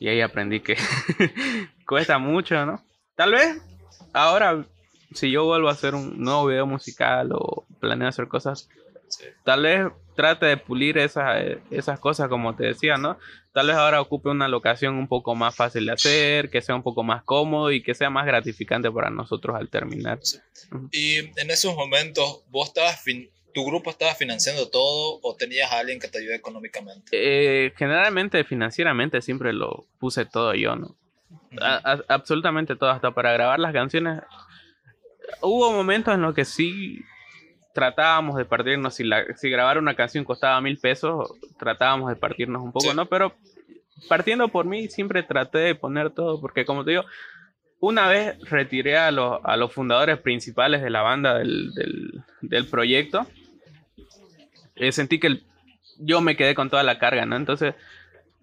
[0.00, 0.76] Y ahí aprendí que
[1.86, 2.84] cuesta mucho, ¿no?
[3.16, 3.60] Tal vez
[4.12, 4.64] ahora,
[5.12, 8.68] si yo vuelvo a hacer un nuevo video musical o planeo hacer cosas,
[9.44, 13.20] Tal vez trate de pulir esas, esas cosas, como te decía, ¿no?
[13.52, 16.82] Tal vez ahora ocupe una locación un poco más fácil de hacer, que sea un
[16.82, 20.18] poco más cómodo y que sea más gratificante para nosotros al terminar.
[20.90, 23.04] Y en esos momentos, ¿vos estabas
[23.54, 27.10] tu grupo estaba financiando todo o tenías a alguien que te ayude económicamente?
[27.12, 30.96] Eh, generalmente, financieramente, siempre lo puse todo yo, ¿no?
[32.08, 34.20] absolutamente todo, hasta para grabar las canciones.
[35.42, 37.04] Hubo momentos en los que sí
[37.78, 42.60] tratábamos de partirnos, si, la, si grabar una canción costaba mil pesos, tratábamos de partirnos
[42.60, 43.06] un poco, ¿no?
[43.06, 43.36] Pero
[44.08, 47.04] partiendo por mí, siempre traté de poner todo, porque como te digo,
[47.78, 51.70] una vez retiré a, los, a los fundadores principales de la banda del,
[52.40, 53.28] del, proyecto,
[54.74, 55.42] eh, sentí que
[55.98, 57.36] yo me quedé con toda la carga, ¿no?
[57.36, 57.76] Entonces,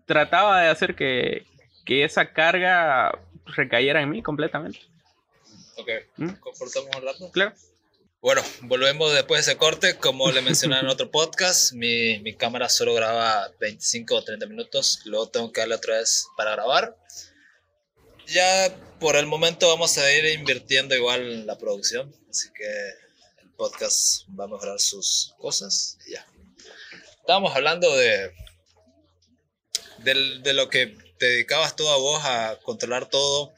[0.05, 1.45] trataba de hacer que,
[1.83, 4.79] que esa carga recayera en mí completamente.
[5.75, 6.29] Ok, ¿Mm?
[6.39, 7.31] ¿comportamos un rato?
[7.33, 7.53] Claro.
[8.25, 9.97] Bueno, volvemos después de ese corte.
[9.97, 15.01] Como le mencioné en otro podcast, mi, mi, cámara solo graba 25 o 30 minutos.
[15.05, 16.97] Luego tengo que darle otra vez para grabar.
[18.25, 22.15] Ya por el momento vamos a ir invirtiendo igual en la producción.
[22.27, 22.65] Así que
[23.43, 25.99] el podcast va a mejorar sus cosas.
[26.07, 26.25] Y ya.
[27.19, 28.33] Estábamos hablando de,
[29.99, 33.53] de, de lo que te dedicabas todo a vos a controlar todo.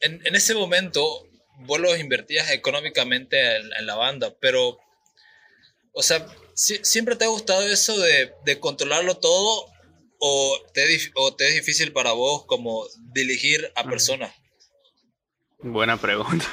[0.00, 1.28] En, en ese momento,
[1.60, 4.78] vos los invertías económicamente en, la banda, pero,
[5.92, 9.66] o sea, ¿siempre te ha gustado eso de, de controlarlo todo
[10.18, 10.82] o te,
[11.14, 14.32] o te, es difícil para vos como dirigir a personas?
[15.58, 16.44] Buena pregunta.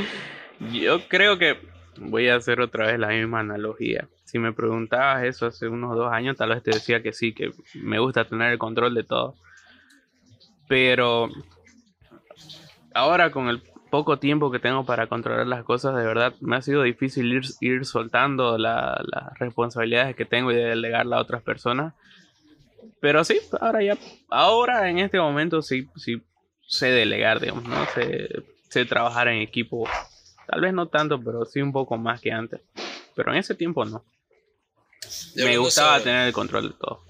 [0.72, 1.56] Yo creo que
[1.96, 4.08] voy a hacer otra vez la misma analogía.
[4.24, 7.50] Si me preguntabas eso hace unos dos años, tal vez te decía que sí, que
[7.74, 9.36] me gusta tener el control de todo.
[10.68, 11.30] Pero
[12.94, 16.62] ahora con el poco tiempo que tengo para controlar las cosas, de verdad me ha
[16.62, 18.98] sido difícil ir, ir soltando las
[19.38, 21.94] responsabilidades que tengo y delegarla a otras personas.
[23.00, 23.96] Pero sí, ahora ya,
[24.28, 26.22] ahora en este momento sí, sí
[26.66, 27.86] sé delegar, digamos, ¿no?
[27.94, 28.28] Sé,
[28.68, 29.88] sé trabajar en equipo.
[30.46, 32.60] Tal vez no tanto, pero sí un poco más que antes.
[33.14, 34.04] Pero en ese tiempo no.
[35.36, 37.07] Me gustaba tener el control de todo.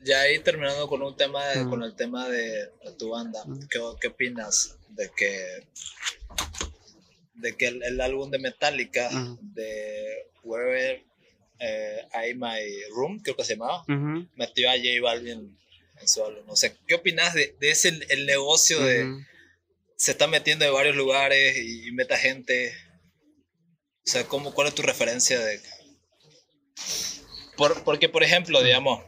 [0.00, 4.76] Ya ahí terminando con un tema, con el tema de, tu banda, ¿qué, ¿qué, opinas
[4.90, 5.66] de que
[7.34, 11.02] de que el, álbum de Metallica de Wherever
[11.60, 13.84] eh, I My Room, creo que se llamaba,
[14.34, 15.58] metió a J Balvin
[16.00, 16.44] en su álbum?
[16.48, 19.24] O sea, ¿qué opinas de, de ese el negocio de
[19.96, 22.72] se está metiendo de varios lugares y, meta gente?
[24.06, 25.60] O sea, ¿cómo, ¿cuál es tu referencia de...?
[27.56, 29.02] Por, porque, por ejemplo, digamos,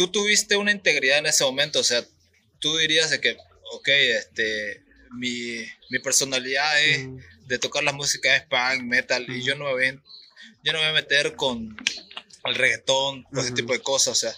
[0.00, 2.02] tú tuviste una integridad en ese momento, o sea,
[2.58, 3.36] tú dirías de que,
[3.72, 4.82] ok, este,
[5.18, 7.18] mi, mi personalidad es mm.
[7.48, 10.00] de tocar la música es punk, metal, y yo no me voy,
[10.64, 11.76] yo no me voy a meter con
[12.46, 14.34] el reggaetón, ese tipo de cosas, o sea,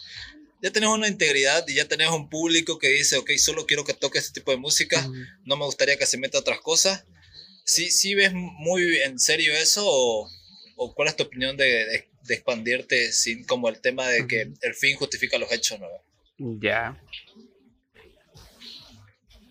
[0.61, 3.95] ya tenés una integridad y ya tenés un público que dice, ok, solo quiero que
[3.95, 5.09] toque este tipo de música,
[5.45, 7.05] no me gustaría que se meta otras cosas.
[7.65, 10.29] ¿Sí, sí ves muy en serio eso o,
[10.75, 14.75] o cuál es tu opinión de, de expandirte sin como el tema de que el
[14.75, 15.87] fin justifica los hechos, ¿no?
[16.61, 16.97] Ya.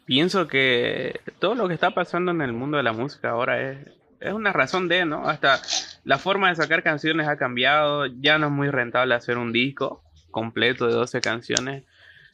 [0.06, 3.78] Pienso que todo lo que está pasando en el mundo de la música ahora es,
[4.20, 5.28] es una razón de, ¿no?
[5.28, 5.62] Hasta
[6.04, 10.04] la forma de sacar canciones ha cambiado, ya no es muy rentable hacer un disco
[10.32, 11.84] completo de 12 canciones.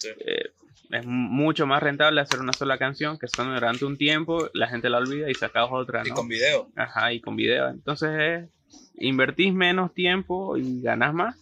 [0.04, 0.52] Eh,
[0.91, 4.89] es mucho más rentable hacer una sola canción que suena durante un tiempo, la gente
[4.89, 6.08] la olvida y sacas otra, ¿no?
[6.08, 6.69] Y con video.
[6.76, 7.67] Ajá, y con video.
[7.69, 8.50] Entonces es
[8.97, 11.36] invertís menos tiempo y ganas más.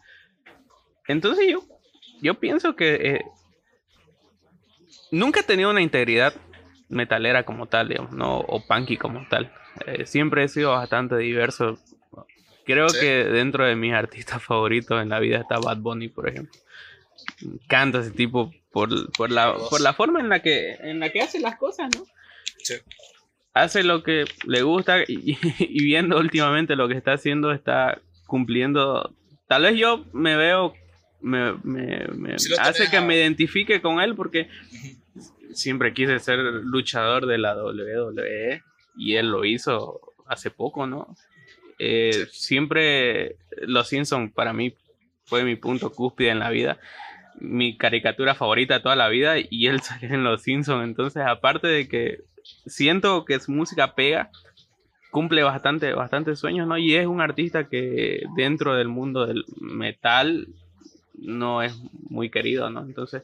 [1.07, 1.63] Entonces yo,
[2.21, 3.25] yo pienso que eh,
[5.11, 6.33] nunca he tenido una integridad
[6.89, 8.39] metalera como tal, digamos, ¿no?
[8.39, 9.51] o punky como tal.
[9.85, 11.77] Eh, siempre he sido bastante diverso.
[12.65, 16.59] Creo que dentro de mis artistas favoritos en la vida está Bad Bunny, por ejemplo.
[17.67, 21.21] Canta ese tipo por, por, la, por la forma en la que en la que
[21.21, 22.05] hace las cosas, ¿no?
[22.57, 22.75] Sí
[23.55, 25.37] hace lo que le gusta y,
[25.83, 29.15] viendo últimamente lo que está haciendo, está cumpliendo.
[29.47, 30.75] Tal vez yo me veo,
[31.21, 31.55] me,
[32.59, 34.49] hace que me identifique con él porque
[35.53, 38.61] siempre quise ser luchador de la WWE
[38.97, 41.15] y él lo hizo hace poco, ¿no?
[41.77, 44.73] Eh, siempre Los Simpsons para mí
[45.25, 46.79] fue mi punto cúspide en la vida
[47.39, 50.83] mi caricatura favorita toda la vida y él salió en Los Simpsons.
[50.83, 52.23] Entonces, aparte de que
[52.65, 54.31] siento que su música pega,
[55.11, 56.77] cumple bastante, bastante sueños, ¿no?
[56.77, 60.47] Y es un artista que dentro del mundo del metal
[61.13, 61.77] no es
[62.09, 62.81] muy querido, ¿no?
[62.81, 63.23] Entonces,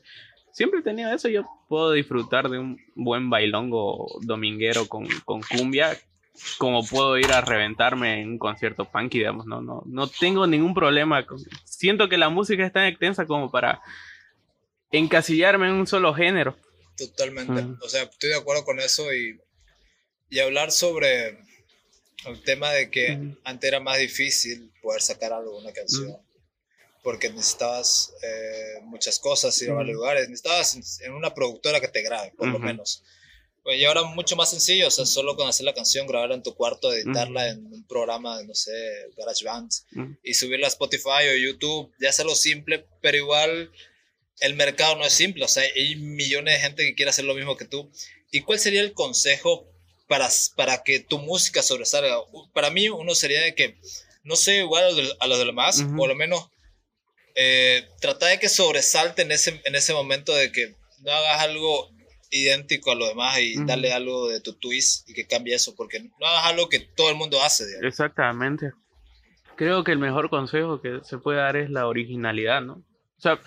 [0.52, 5.98] siempre he tenido eso, yo puedo disfrutar de un buen bailongo dominguero con, con cumbia,
[6.58, 10.74] como puedo ir a reventarme en un concierto punky, digamos, no, no, no tengo ningún
[10.74, 11.26] problema.
[11.66, 13.82] siento que la música es tan extensa como para
[14.92, 16.56] encasillarme en un solo género.
[16.98, 17.84] Totalmente.
[17.84, 19.40] O sea, estoy de acuerdo con eso y,
[20.30, 21.38] y hablar sobre
[22.26, 26.18] el tema de que antes era más difícil poder sacar algo, una canción.
[27.04, 30.30] Porque necesitabas eh, muchas cosas, ir a varios lugares.
[30.30, 33.04] Necesitabas en, una productora que te grabe, por lo menos.
[33.64, 36.44] Pues, y ahora mucho más sencillo, o sea, solo con hacer la canción, grabarla en
[36.44, 38.72] tu cuarto, editarla en un programa, no sé,
[39.18, 39.72] GarageBand,
[40.24, 43.72] y subirla a Spotify o YouTube, ya lo simple, pero igual
[44.42, 47.36] el mercado no es simple, o sea, hay millones de gente que quiere hacer lo
[47.36, 47.90] mismo que tú.
[48.32, 49.68] ¿Y cuál sería el consejo
[50.08, 52.18] para, para que tu música sobresalga?
[52.54, 53.78] Para mí, uno sería de que
[54.24, 54.84] no sé igual
[55.20, 56.50] a los, demás, o lo menos
[57.36, 61.90] eh, trata de que sobresalte en ese, en ese momento de que no hagas algo
[62.32, 66.00] idéntico a lo demás y darle algo de tu twist y que cambie eso, porque
[66.00, 67.66] no hagas algo que todo el mundo hace.
[67.82, 68.72] Exactamente.
[69.56, 72.74] Creo que el mejor consejo que se puede dar es la originalidad, ¿no?
[72.74, 73.40] O sea,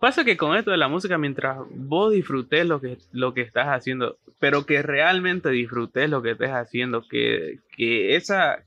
[0.00, 3.66] Pasa que con esto de la música, mientras vos disfrutes lo que, lo que estás
[3.66, 8.64] haciendo, pero que realmente disfrutes lo que estés haciendo, que, que esa,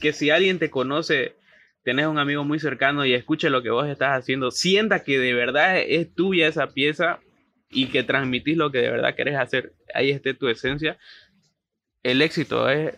[0.00, 1.34] que si alguien te conoce,
[1.82, 5.34] tenés un amigo muy cercano y escuche lo que vos estás haciendo, sienta que de
[5.34, 7.18] verdad es tuya esa pieza
[7.70, 10.96] y que transmitís lo que de verdad querés hacer, ahí esté tu esencia,
[12.04, 12.94] el éxito es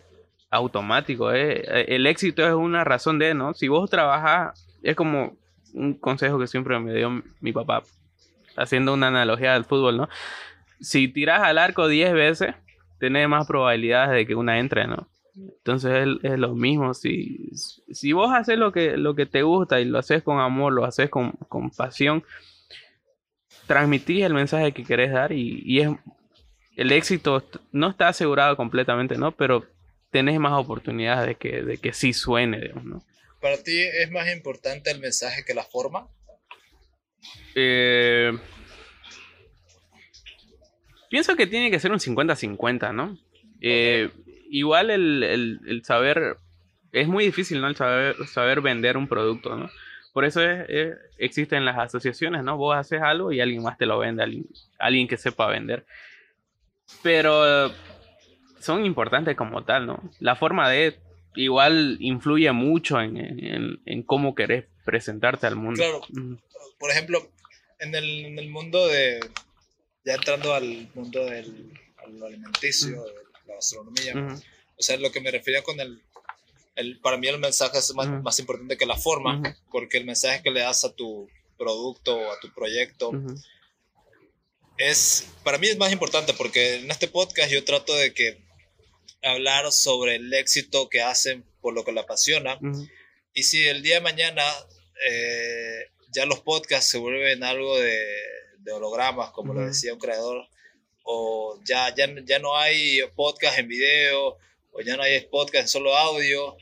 [0.51, 3.55] automático, el éxito es una razón de, ¿no?
[3.55, 5.40] Si vos trabajas, es como
[5.73, 7.83] un consejo que siempre me dio mi papá,
[8.55, 10.09] haciendo una analogía del fútbol, ¿no?
[10.79, 12.55] Si tiras al arco 10 veces,
[12.99, 15.07] tenés más probabilidades de que una entre, ¿no?
[15.35, 17.51] Entonces es, lo mismo, si,
[17.91, 20.83] si vos haces lo que, lo que te gusta y lo haces con amor, lo
[20.83, 22.23] haces con, con pasión,
[23.65, 25.89] transmitís el mensaje que querés dar y, y es
[26.75, 29.31] el éxito no está asegurado completamente, ¿no?
[29.31, 29.65] Pero
[30.09, 33.03] tenés más oportunidades de que, de que sí suene, digamos, ¿no?
[33.41, 36.07] ¿Para ti es más importante el mensaje que la forma?
[37.55, 38.31] Eh,
[41.09, 43.17] pienso que tiene que ser un 50-50, ¿no?
[43.59, 44.11] Eh,
[44.49, 46.37] igual el, el, saber,
[46.91, 47.67] es muy difícil, ¿no?
[47.67, 49.69] El saber, saber vender un producto, ¿no?
[50.13, 52.57] Por eso es, existen las asociaciones, ¿no?
[52.57, 54.45] Vos haces algo y alguien más te lo vende, alguien,
[54.77, 55.85] alguien que sepa vender.
[57.01, 57.71] Pero
[58.59, 60.11] son importantes como tal, ¿no?
[60.19, 60.99] La forma de
[61.35, 65.81] igual influye mucho en, en, cómo querés presentarte al mundo.
[65.81, 66.01] Claro.
[66.79, 67.29] Por ejemplo,
[67.79, 69.19] en el, en el, mundo de,
[70.03, 71.71] ya entrando al mundo del
[72.23, 73.13] alimenticio, de
[73.47, 74.39] la gastronomía,
[74.77, 76.01] o sea, lo que me refería con el,
[76.75, 80.41] el para mí el mensaje es más, más importante que la forma, porque el mensaje
[80.41, 83.11] que le das a tu producto o a tu proyecto
[84.77, 88.40] es, para mí es más importante porque en este podcast yo trato de que
[89.23, 92.59] hablar sobre el éxito que hacen por lo que le apasiona.
[93.33, 94.43] Y si el día de mañana
[95.09, 98.07] eh, ya los podcasts se vuelven algo de,
[98.73, 100.47] hologramas, como lo decía un creador,
[101.03, 104.37] o ya, ya, ya no hay podcast en video,
[104.71, 106.55] o ya no hay podcast en solo audio,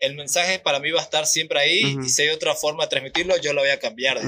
[0.00, 2.90] el mensaje para mí va a estar siempre ahí y si hay otra forma de
[2.90, 4.18] transmitirlo, yo lo voy a cambiar.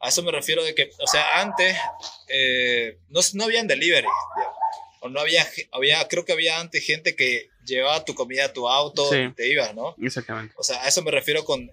[0.00, 1.76] A eso me refiero de que, o sea, antes
[2.28, 4.08] eh, no, no habían delivery.
[5.00, 8.68] O no había, había, creo que había antes gente que llevaba tu comida a tu
[8.68, 9.94] auto y te ibas, ¿no?
[10.00, 10.54] Exactamente.
[10.56, 11.70] O sea, a eso me refiero con,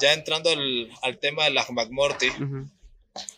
[0.00, 2.28] ya entrando al, al tema de las McMorty,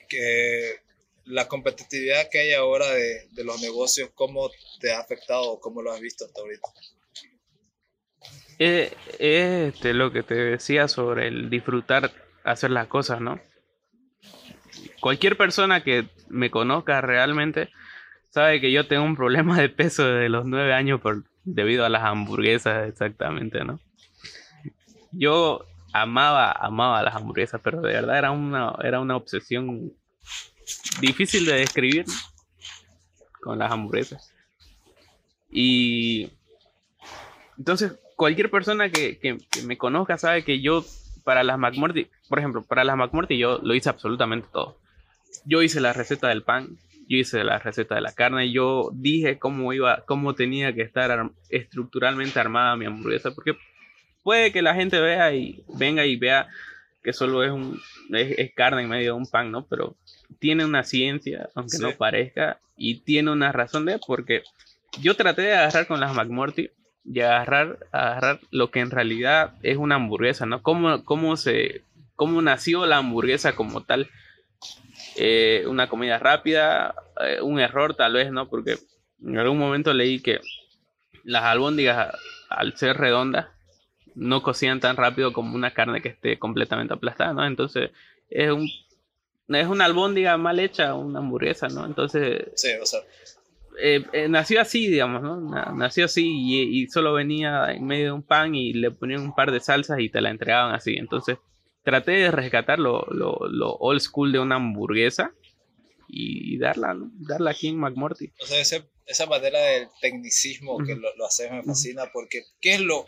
[0.09, 0.81] que
[1.25, 5.83] la competitividad que hay ahora de, de, los negocios, ¿cómo te ha afectado o cómo
[5.83, 6.69] lo has visto hasta ahorita?
[8.59, 12.11] Eh, este, lo que te decía sobre el disfrutar
[12.45, 13.41] hacer las cosas, ¿no?
[15.01, 17.71] Cualquier persona que me conozca realmente
[18.39, 21.89] sabe que yo tengo un problema de peso desde los nueve años por, debido a
[21.89, 23.81] las hamburguesas, exactamente, ¿no?
[25.11, 29.93] Yo amaba, amaba las hamburguesas, pero de verdad era una, era una obsesión
[31.01, 32.05] difícil de describir
[33.41, 34.33] con las hamburguesas.
[35.51, 36.31] Y
[37.59, 40.85] entonces, cualquier persona que, que, me conozca sabe que yo,
[41.25, 44.79] para las McMurty, por ejemplo, para las McMurty yo lo hice absolutamente todo.
[45.45, 46.79] Yo hice la receta del pan,
[47.09, 51.31] yo hice la receta de la carne, yo dije cómo iba, cómo tenía que estar
[51.49, 53.57] estructuralmente armada mi hamburguesa, porque
[54.23, 56.49] puede que la gente vea y venga y vea
[57.03, 57.81] que solo es un
[58.11, 59.67] es, carne en medio de un pan, ¿no?
[59.67, 59.97] Pero
[60.39, 64.43] tiene una ciencia, aunque no parezca, y tiene una razón de, porque
[65.01, 66.71] yo traté de agarrar con las McMorty
[67.07, 70.63] y agarrar, agarrar lo que en realidad es una hamburguesa, ¿no?
[70.63, 71.85] Cómo, cómo se,
[72.17, 74.11] cómo nació la hamburguesa como tal
[75.21, 78.49] eh, una comida rápida, eh, un error tal vez, ¿no?
[78.49, 78.79] Porque
[79.21, 80.41] en algún momento leí que
[81.25, 82.15] las albóndigas,
[82.49, 83.49] al ser redondas,
[84.15, 87.45] no cocían tan rápido como una carne que esté completamente aplastada, ¿no?
[87.45, 87.91] Entonces,
[88.31, 88.71] es un
[89.49, 91.85] es una albóndiga mal hecha, una hamburguesa, ¿no?
[91.85, 93.01] Entonces, sí, o sea.
[93.81, 95.41] Eh, nació así, digamos, ¿no?
[95.75, 99.35] Nació así y, y, solo venía en medio de un pan y le ponían un
[99.35, 100.97] par de salsas y te la entregaban así.
[100.97, 101.39] Entonces,
[101.83, 105.33] traté de rescatar lo, old school de una hamburguesa
[106.09, 108.33] y darla, darla aquí en McMorty.
[108.41, 108.61] O sea,
[109.07, 113.07] esa manera del tecnicismo que lo, lo haces me fascina porque ¿qué es, lo,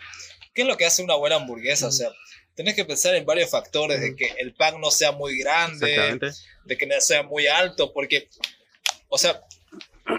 [0.54, 1.88] ¿qué es lo que hace una buena hamburguesa?
[1.88, 2.10] O sea,
[2.54, 6.18] tenés que pensar en varios factores, de que el pan no sea muy grande,
[6.64, 8.28] de que no sea muy alto, porque,
[9.08, 9.42] o sea,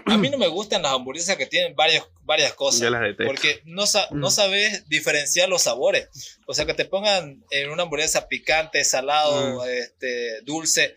[0.06, 2.90] a mí no me gustan las hamburguesas que tienen varias, varias cosas.
[3.24, 6.08] Porque no, no sabes diferenciar los sabores.
[6.46, 10.96] O sea, que te pongan en una hamburguesa picante, salado, este, dulce.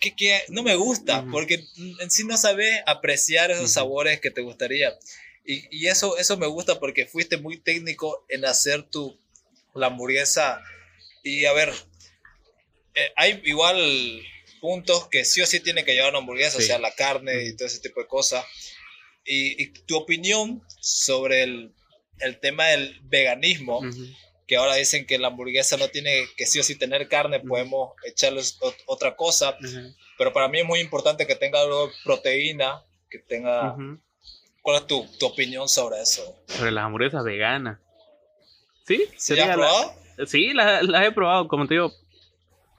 [0.00, 1.64] Que, no me gusta, porque
[2.00, 4.98] en sí no sabes apreciar esos sabores que te gustaría.
[5.44, 9.18] Y, y, eso, eso me gusta porque fuiste muy técnico en hacer tu,
[9.74, 10.62] la hamburguesa.
[11.22, 11.72] Y a ver,
[12.94, 13.78] eh, hay igual
[14.60, 17.56] puntos que sí o sí tiene que llevar una hamburguesa, o sea, la carne y
[17.56, 18.44] todo ese tipo de cosas.
[19.24, 21.72] Y, tu opinión sobre el,
[22.18, 23.80] el, tema del veganismo,
[24.46, 27.92] que ahora dicen que la hamburguesa no tiene que sí o sí tener carne, podemos
[28.04, 28.42] echarle
[28.86, 29.56] otra cosa,
[30.18, 33.76] pero para mí es muy importante que tenga algo de proteína, que tenga...
[34.62, 36.36] ¿Cuál es tu, tu, opinión sobre eso?
[36.46, 37.78] Sobre las hamburguesas veganas.
[38.86, 39.08] ¿Sí?
[39.16, 39.94] ¿Sí has probado?
[40.26, 41.92] Sí, las, las, he probado, como te digo,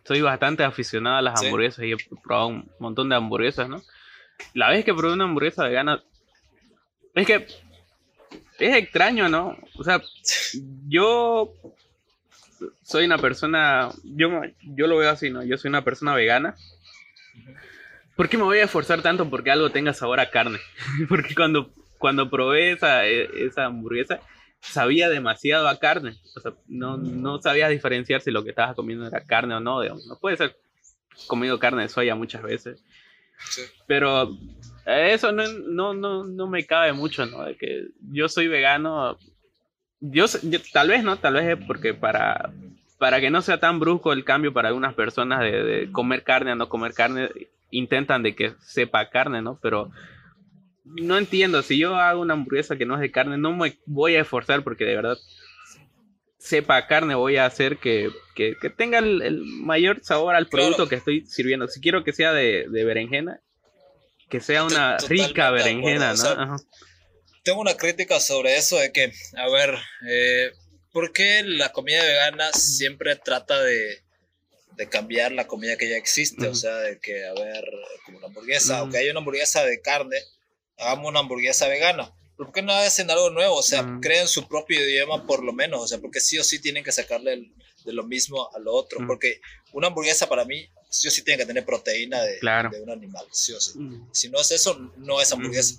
[0.04, 3.82] soy bastante aficionado a las hamburguesas y he probado un montón de hamburguesas, ¿no?
[4.54, 6.02] La vez que probé una hamburguesa vegana,
[7.14, 7.48] es que
[8.60, 9.58] es extraño, ¿no?
[9.78, 10.02] O sea,
[10.88, 11.54] yo
[12.84, 15.44] soy una persona, yo, yo lo veo así, ¿no?
[15.44, 16.56] Yo soy una persona vegana
[18.22, 20.60] ¿por qué me voy a esforzar tanto porque algo tenga sabor a carne?
[21.10, 24.20] porque cuando, cuando probé esa, e, esa hamburguesa,
[24.62, 26.18] sabía demasiado a carne.
[26.36, 29.84] O sea, no, no sabía diferenciar si lo que estabas comiendo era carne o no.
[29.84, 30.56] No puede ser
[31.28, 32.84] comido carne de soya muchas veces.
[33.88, 34.38] Pero
[34.86, 37.44] eso no, no, no, no me cabe mucho, ¿no?
[37.44, 39.18] De que yo soy vegano.
[40.00, 40.26] Yo,
[40.74, 41.18] tal vez, ¿no?
[41.18, 42.52] Tal vez es porque para,
[42.98, 46.52] para que no sea tan brusco el cambio para algunas personas de, de comer carne
[46.52, 47.30] a no comer carne,
[47.72, 49.60] intentan de que sepa carne, ¿no?
[49.62, 49.92] Pero
[50.96, 54.16] no entiendo, si yo hago una hamburguesa que no es de carne, no me voy
[54.16, 55.18] a esforzar porque de verdad
[56.38, 61.26] sepa carne, voy a hacer que, que, tenga el, mayor sabor al producto que estoy
[61.28, 61.68] sirviendo.
[61.68, 63.42] Si quiero que sea de, de berenjena,
[64.30, 66.58] que sea una rica berenjena, ¿no?
[67.44, 69.76] tengo una crítica sobre eso de que, a ver,
[70.08, 70.52] eh,
[70.92, 74.02] ¿por qué la comida vegana siempre trata de,
[74.76, 76.48] de cambiar la comida que ya existe?
[76.48, 77.64] O sea, de que, a ver,
[78.06, 80.18] como una hamburguesa, aunque hay una hamburguesa de carne,
[80.78, 82.14] hagamos una hamburguesa vegana.
[82.38, 83.56] ¿Por qué no hacen algo nuevo?
[83.56, 85.82] O sea, creen su propio idioma por lo menos.
[85.82, 87.52] O sea, porque sí o sí tienen que sacarle
[87.86, 89.06] de lo mismo a lo otro.
[89.06, 89.42] Porque
[89.74, 92.40] una hamburguesa para mí sí o sí tiene que tener proteína de,
[92.72, 93.26] de un animal.
[93.32, 93.74] Sí o sí.
[94.12, 95.76] Si no es eso, no es hamburguesa.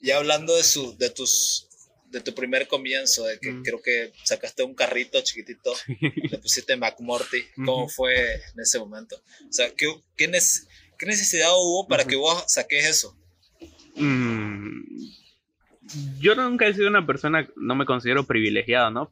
[0.00, 1.68] Y hablando de, su, de tus
[2.14, 5.74] de tu primer comienzo, de que creo que sacaste un carrito chiquitito,
[6.30, 9.16] le pusiste McMorty, ¿cómo fue en ese momento?
[9.48, 10.30] O sea, ¿qué, qué,
[10.96, 13.18] qué necesidad hubo para que vos saques eso?
[13.96, 14.82] Mm,
[16.20, 19.10] yo nunca he sido una persona, no me considero privilegiado, ¿no?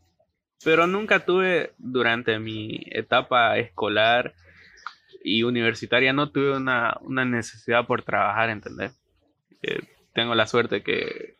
[0.64, 4.34] Pero nunca tuve durante mi etapa escolar
[5.24, 8.92] y universitaria, no tuve una, necesidad por trabajar, ¿entendés?
[9.62, 9.80] Eh,
[10.12, 11.36] tengo la suerte que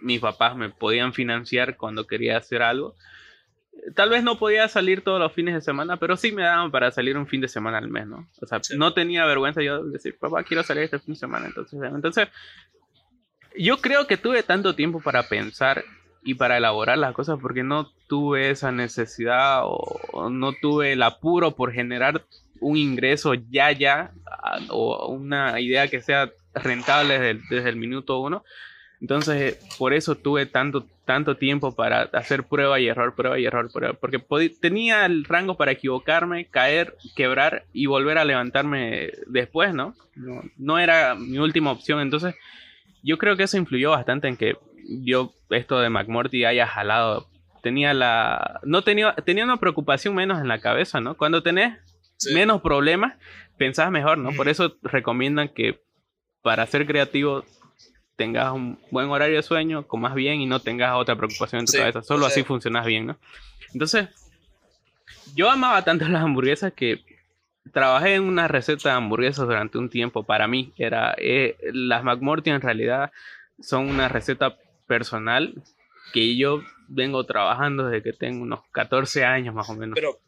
[0.00, 2.94] mis papás me podían financiar cuando quería hacer algo.
[3.94, 6.90] Tal vez no podía salir todos los fines de semana, pero sí me daban para
[6.90, 8.28] salir un fin de semana al mes, ¿no?
[8.40, 11.46] O sea, no tenía vergüenza yo de decir, papá, quiero salir este fin de semana.
[11.46, 12.28] Entonces, entonces
[13.56, 15.84] yo creo que tuve tanto tiempo para pensar
[16.22, 21.56] y para elaborar las cosas porque no tuve esa necesidad o, no tuve el apuro
[21.56, 22.24] por generar
[22.60, 24.12] un ingreso ya ya
[24.70, 28.44] o una idea que sea rentable desde desde el minuto uno
[29.02, 33.68] entonces, por eso tuve tanto, tanto tiempo para hacer prueba y error, prueba y error,
[33.72, 34.22] prueba, porque
[34.60, 39.96] tenía el rango para equivocarme, caer, quebrar y volver a levantarme después, ¿no?
[40.56, 40.78] ¿no?
[40.78, 41.98] era mi última opción.
[41.98, 42.36] Entonces,
[43.02, 44.56] yo creo que eso influyó bastante en que
[45.00, 47.26] yo esto de McMurty haya jalado.
[47.60, 48.60] Tenía la.
[48.62, 49.16] No tenía.
[49.16, 51.16] Tenía una preocupación menos en la cabeza, ¿no?
[51.16, 51.76] Cuando tenés
[52.32, 53.14] menos problemas,
[53.58, 54.30] pensás mejor, ¿no?
[54.30, 55.80] Por eso recomiendan que
[56.40, 57.44] para ser creativo
[58.22, 61.72] tengas un buen horario de sueño, comas bien y no tengas otra preocupación en tu
[61.72, 62.02] cabeza.
[62.02, 63.18] Solo así funcionas bien, ¿no?
[63.72, 64.10] Entonces,
[65.34, 67.04] yo amaba tanto las hamburguesas que
[67.72, 70.22] trabajé en una receta de hamburguesas durante un tiempo.
[70.22, 73.10] Para mí, era eh, las McMorty en realidad
[73.60, 74.56] son una receta
[74.86, 75.60] personal
[76.12, 79.96] que yo vengo trabajando desde que tengo unos 14 años más o menos.
[79.96, 80.20] Pero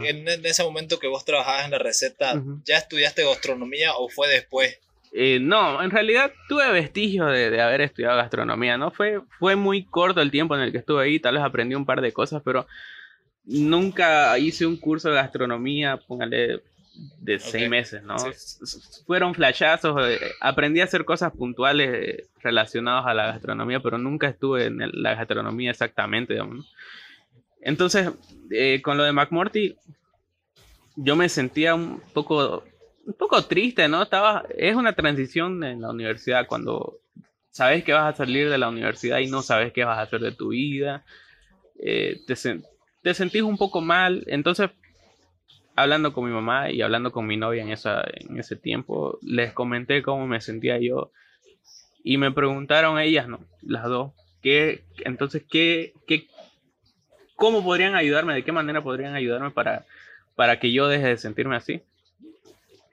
[0.00, 2.34] en, ese momento que vos trabajabas en la receta,
[2.66, 4.78] ¿ya estudiaste gastronomía o fue después?
[5.12, 8.90] Eh, no, en realidad tuve vestigios de, haber estudiado gastronomía, ¿no?
[8.92, 11.84] Fue, fue muy corto el tiempo en el que estuve ahí, tal vez aprendí un
[11.84, 12.66] par de cosas, pero
[13.44, 16.62] nunca hice un curso de gastronomía, póngale,
[17.18, 18.16] de seis meses, ¿no?
[19.06, 24.28] Fueron flashazos, eh, aprendí a hacer cosas puntuales eh, relacionadas a la gastronomía, pero nunca
[24.28, 26.72] estuve en la gastronomía exactamente, digamos.
[27.62, 28.10] Entonces,
[28.82, 29.76] con lo de McMorty,
[30.96, 32.64] yo me sentía un poco
[33.06, 34.02] un poco triste, ¿no?
[34.02, 37.00] Estaba, es una transición en la universidad cuando
[37.50, 40.20] sabes que vas a salir de la universidad y no sabes qué vas a hacer
[40.20, 41.04] de tu vida.
[41.78, 42.34] Eh, te,
[43.02, 44.24] te, sentís un poco mal.
[44.26, 44.70] Entonces,
[45.74, 49.52] hablando con mi mamá y hablando con mi novia en, esa, en ese tiempo, les
[49.52, 51.12] comenté cómo me sentía yo.
[52.02, 53.40] Y me preguntaron ellas, ¿no?
[53.62, 54.12] Las dos.
[54.42, 56.26] ¿Qué, entonces, ¿qué, qué,
[57.36, 58.34] ¿cómo podrían ayudarme?
[58.34, 59.84] ¿De qué manera podrían ayudarme para,
[60.34, 61.82] para que yo deje de sentirme así?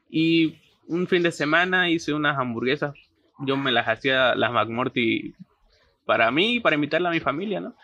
[0.10, 2.93] Y un fin de semana hice unas hamburguesas.
[3.39, 5.36] Yo me las hacía las McMorty
[6.05, 7.76] para mí y para invitarla a mi familia, ¿no?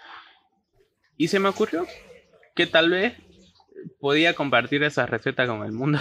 [1.17, 1.85] Y se me ocurrió
[2.55, 3.13] que tal vez
[3.99, 5.99] podía compartir esa receta con el mundo.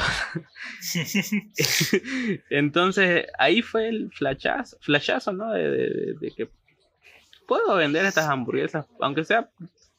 [2.50, 5.52] Entonces ahí fue el flashazo, flashazo ¿no?
[5.52, 6.48] De, de, que
[7.46, 9.50] puedo vender estas hamburguesas, aunque sea,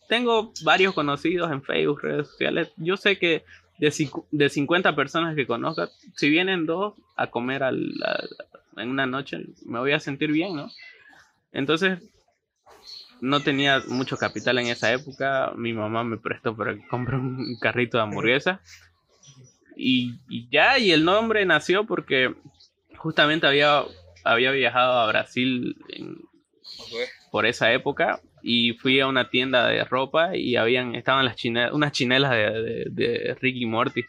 [0.07, 2.71] tengo varios conocidos en Facebook, redes sociales.
[2.77, 3.43] Yo sé que
[3.77, 7.93] de, de 50 personas que conozca, si vienen dos a comer al,
[8.77, 10.69] en una noche, me voy a sentir bien, ¿no?
[11.51, 11.99] Entonces,
[13.21, 15.53] no tenía mucho capital en esa época.
[15.55, 18.61] Mi mamá me prestó para que compre un carrito de hamburguesa.
[19.77, 22.33] y, y ya, y el nombre nació porque
[22.97, 23.83] justamente había,
[24.23, 26.17] había viajado a Brasil en,
[27.31, 31.71] por esa época y fui a una tienda de ropa y habían estaban las chine-
[31.71, 34.03] unas chinelas de, de, de Ricky Morty.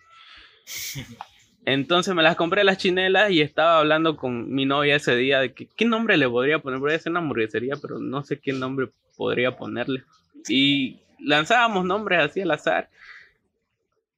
[1.67, 5.55] Entonces me las compré las chinelas y estaba hablando con mi novia ese día de
[5.55, 6.79] que qué nombre le podría poner.
[6.79, 10.03] Podría ser una hamburguesería, pero no sé qué nombre podría ponerle.
[10.49, 12.91] Y lanzábamos nombres así al azar.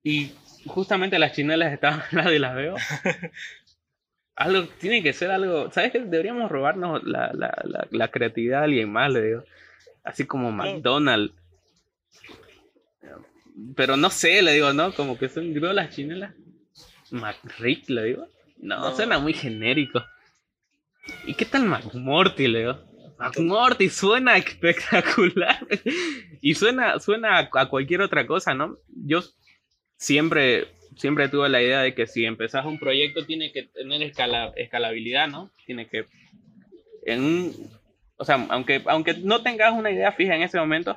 [0.02, 0.32] Y
[0.66, 2.74] justamente las chinelas estaban al lado y las veo.
[4.36, 5.70] Algo, tiene que ser algo.
[5.72, 6.00] ¿Sabes qué?
[6.00, 9.44] Deberíamos robarnos la, la, la, la creatividad de alguien más, le digo.
[10.06, 10.72] Así como Claro.
[10.74, 11.34] McDonald's.
[13.74, 14.94] Pero no sé, le digo, ¿no?
[14.94, 16.34] Como que son, las chinelas.
[17.10, 18.28] McRick, le digo.
[18.58, 18.94] No, No.
[18.96, 20.04] suena muy genérico.
[21.26, 22.78] ¿Y qué tal McMorty, le digo?
[23.18, 25.66] McMorty suena espectacular.
[26.40, 28.76] y suena, suena a, a cualquier otra cosa, ¿no?
[28.88, 29.22] Yo
[29.96, 34.52] siempre, siempre tuve la idea de que si empezás un proyecto tiene que tener escala,
[34.56, 35.50] escalabilidad, ¿no?
[35.64, 36.06] Tiene que.
[37.04, 37.70] En un.
[38.18, 40.96] O sea, aunque, aunque no tengas una idea fija en ese momento,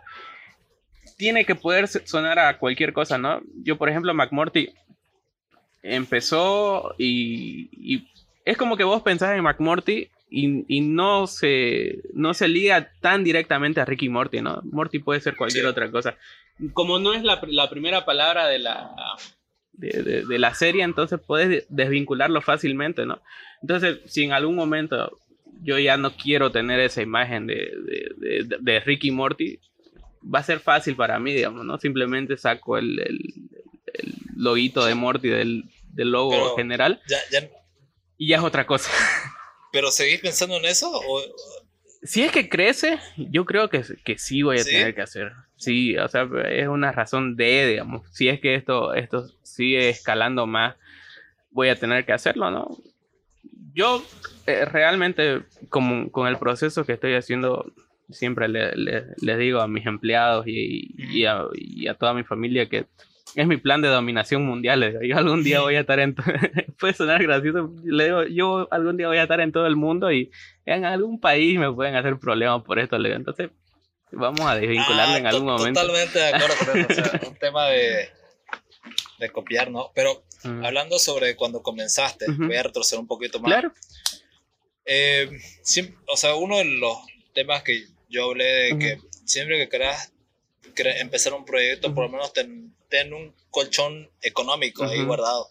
[1.17, 3.41] tiene que poder sonar a cualquier cosa, ¿no?
[3.63, 4.69] Yo, por ejemplo, McMorty
[5.81, 8.07] empezó y, y
[8.45, 13.23] es como que vos pensás en McMorty y, y no, se, no se liga tan
[13.23, 14.61] directamente a Ricky Morty, ¿no?
[14.63, 15.69] Morty puede ser cualquier Sí.
[15.69, 16.15] otra cosa.
[16.73, 18.91] Como no es la, la primera palabra de la,
[19.73, 23.21] de, de- de la serie, entonces puedes de- desvincularlo fácilmente, ¿no?
[23.61, 25.17] Entonces, si en algún momento
[25.61, 29.59] yo ya no quiero tener esa imagen de, de, de- de- Ricky Morty,
[30.23, 31.77] va a ser fácil para mí, digamos, ¿no?
[31.77, 33.19] Simplemente saco el, el,
[33.93, 37.49] el loguito de Morty del, del logo Pero- general Ya, ya,
[38.17, 38.89] y ya es otra cosa.
[39.71, 40.91] ¿Pero seguís pensando en eso?
[40.91, 41.21] ¿O,
[42.03, 44.71] Si es que crece, yo creo que, que sí voy a ¿Sí?
[44.71, 45.31] tener que hacer.
[45.57, 50.47] Sí, o sea, es una razón de, digamos, si es que esto, esto sigue escalando
[50.47, 50.75] más,
[51.51, 52.77] voy a tener que hacerlo, ¿no?
[53.73, 54.03] Yo
[54.47, 57.71] eh, realmente, como, con el proceso que estoy haciendo,
[58.09, 62.23] siempre le- le- les digo a mis empleados y, y a, y a toda mi
[62.23, 62.85] familia que
[63.35, 64.81] es mi plan de dominación mundial.
[64.81, 65.01] digo.
[65.03, 66.15] Yo algún día voy a estar en...
[66.79, 67.71] Puede sonar gracioso.
[67.83, 70.31] Le digo, yo algún día voy a estar en todo el mundo y
[70.65, 72.97] en algún país me pueden hacer problemas por esto.
[72.97, 73.17] le digo.
[73.19, 73.51] Entonces,
[74.11, 75.79] vamos a desvincularle Ah, en algún to- momento.
[75.81, 76.87] Totalmente de acuerdo con eso.
[76.89, 78.09] O sea, un tema de,
[79.19, 79.91] de copiar, ¿no?
[79.93, 80.65] Pero Mm.
[80.65, 82.45] hablando sobre cuando comenzaste, Ujú.
[82.47, 83.51] voy a retroceder un poquito más.
[83.51, 83.73] Claro.
[84.85, 85.29] Eh,
[86.07, 86.97] o sea, uno de los
[87.33, 88.79] temas que yo hablé de Ujú.
[88.79, 90.11] que siempre que quieras
[90.75, 95.47] cre- empezar un proyecto, por lo menos ten, ten un colchón económico ahí guardado.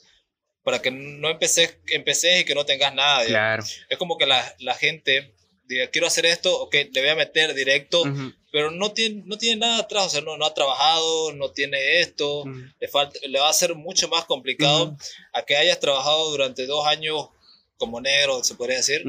[0.65, 3.25] Para que no empeces, empeces y que no tengas nada.
[3.25, 3.65] Claro.
[3.89, 5.33] Es como que la, la gente
[5.65, 9.37] diga, quiero hacer esto, ok, le voy a meter directo, Ujú, pero no tiene, no
[9.37, 12.53] tiene nada atrás, o sea, no, no ha trabajado, no tiene esto, ujú.
[12.81, 14.97] le, falta, le va a ser mucho más complicado
[15.33, 17.29] a que hayas trabajado durante dos años
[17.77, 19.03] como negro, se podría decir,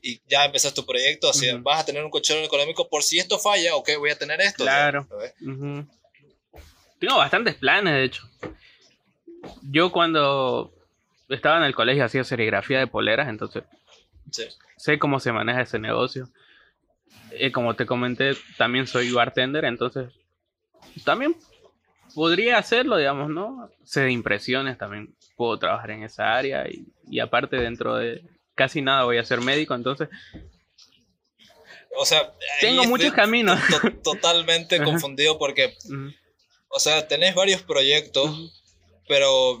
[0.00, 1.62] y ya empezaste tu proyecto, Ujú.
[1.62, 4.64] vas a tener un colchón económico por si esto falla, ok, voy a tener esto.
[4.64, 5.06] Claro.
[6.98, 8.22] Tengo bastantes planes, de hecho.
[9.62, 10.72] Yo cuando
[11.28, 13.64] estaba en el colegio hacía serigrafía de poleras, entonces
[14.30, 14.44] Sí.
[14.76, 16.28] sé cómo se maneja ese negocio.
[17.32, 20.12] Eh, como te comenté, también soy bartender, entonces
[21.04, 21.34] también
[22.14, 23.70] podría hacerlo, digamos, ¿no?
[23.84, 28.22] Sé de impresiones, también puedo trabajar en esa área y, y aparte dentro de
[28.54, 30.08] casi nada voy a ser médico, entonces
[31.96, 33.60] O sea, tengo muchos caminos.
[33.68, 35.76] to- totalmente confundido porque,
[36.68, 38.63] o sea, tenés varios proyectos.
[39.08, 39.60] Pero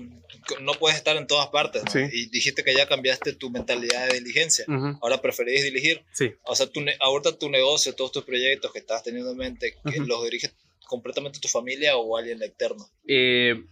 [0.60, 1.90] no puedes estar en todas partes, ¿no?
[1.90, 2.00] Sí.
[2.12, 4.64] Y dijiste que ya cambiaste tu mentalidad de diligencia.
[5.00, 6.02] Ahora preferís dirigir.
[6.12, 6.32] Sí.
[6.44, 10.00] O sea, tu ahorita tu negocio, todos tus proyectos que estás teniendo en mente, que.
[10.00, 10.50] ¿los dirige
[10.86, 12.86] completamente tu familia o alguien externo?
[13.06, 13.62] eh,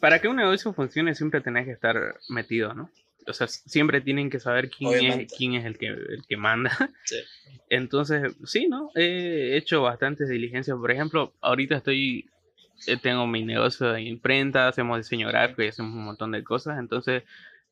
[0.00, 1.96] para que un negocio funcione siempre tenés que estar
[2.28, 2.90] metido, ¿no?
[3.26, 6.70] O sea, siempre tienen que saber quién es, quién es el que, el que manda.
[7.04, 7.16] Sí.
[7.70, 8.90] Entonces, sí, ¿no?
[8.94, 10.76] He hecho bastantes diligencias.
[10.78, 12.30] Por ejemplo, ahorita estoy,
[13.02, 16.78] tengo mi negocio de imprenta, hacemos diseño gráfico y hacemos un montón de cosas.
[16.78, 17.24] Entonces,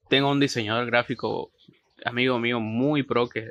[0.09, 1.51] tengo un diseñador gráfico,
[2.05, 3.51] amigo mío, muy pro, que,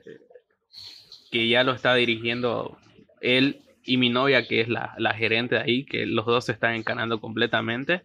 [1.32, 2.78] que ya lo está dirigiendo
[3.22, 6.52] él y mi novia, que es la, la gerente de ahí, que los dos se
[6.52, 8.04] están encanando completamente.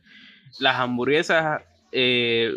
[0.58, 2.52] Las hamburguesas, eh,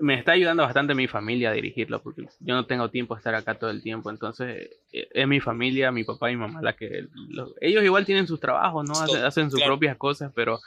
[0.00, 3.34] me está ayudando bastante mi familia a dirigirlo, porque yo no tengo tiempo de estar
[3.34, 4.10] acá todo el tiempo.
[4.10, 7.06] Entonces, eh, es mi familia, mi papá y mi mamá, la que.
[7.28, 9.00] lo- ellos igual tienen sus trabajos, ¿no?
[9.00, 9.74] Hacen, hacen sus claro.
[9.74, 10.60] propias cosas, pero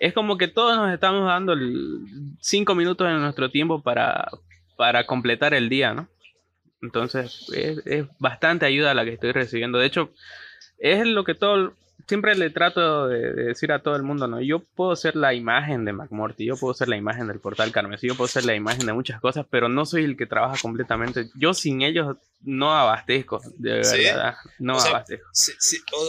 [0.00, 2.00] es como que todos nos estamos dando el-
[2.40, 4.28] cinco minutos de nuestro tiempo para,
[4.76, 6.08] para completar el día, ¿no?
[6.80, 9.78] Entonces, es, es bastante ayuda la que estoy recibiendo.
[9.78, 10.10] De hecho,
[10.78, 11.74] es lo que todo,
[12.06, 14.40] siempre le trato de, decir a todo el mundo, ¿no?
[14.40, 18.08] Yo puedo ser la imagen de McMorty, yo puedo ser la imagen del portal Carmesí,
[18.08, 21.28] yo puedo ser la imagen de muchas cosas, pero no soy el que trabaja completamente.
[21.34, 24.34] Yo sin ellos no abastezco, de verdad.
[24.58, 25.28] No abastezco.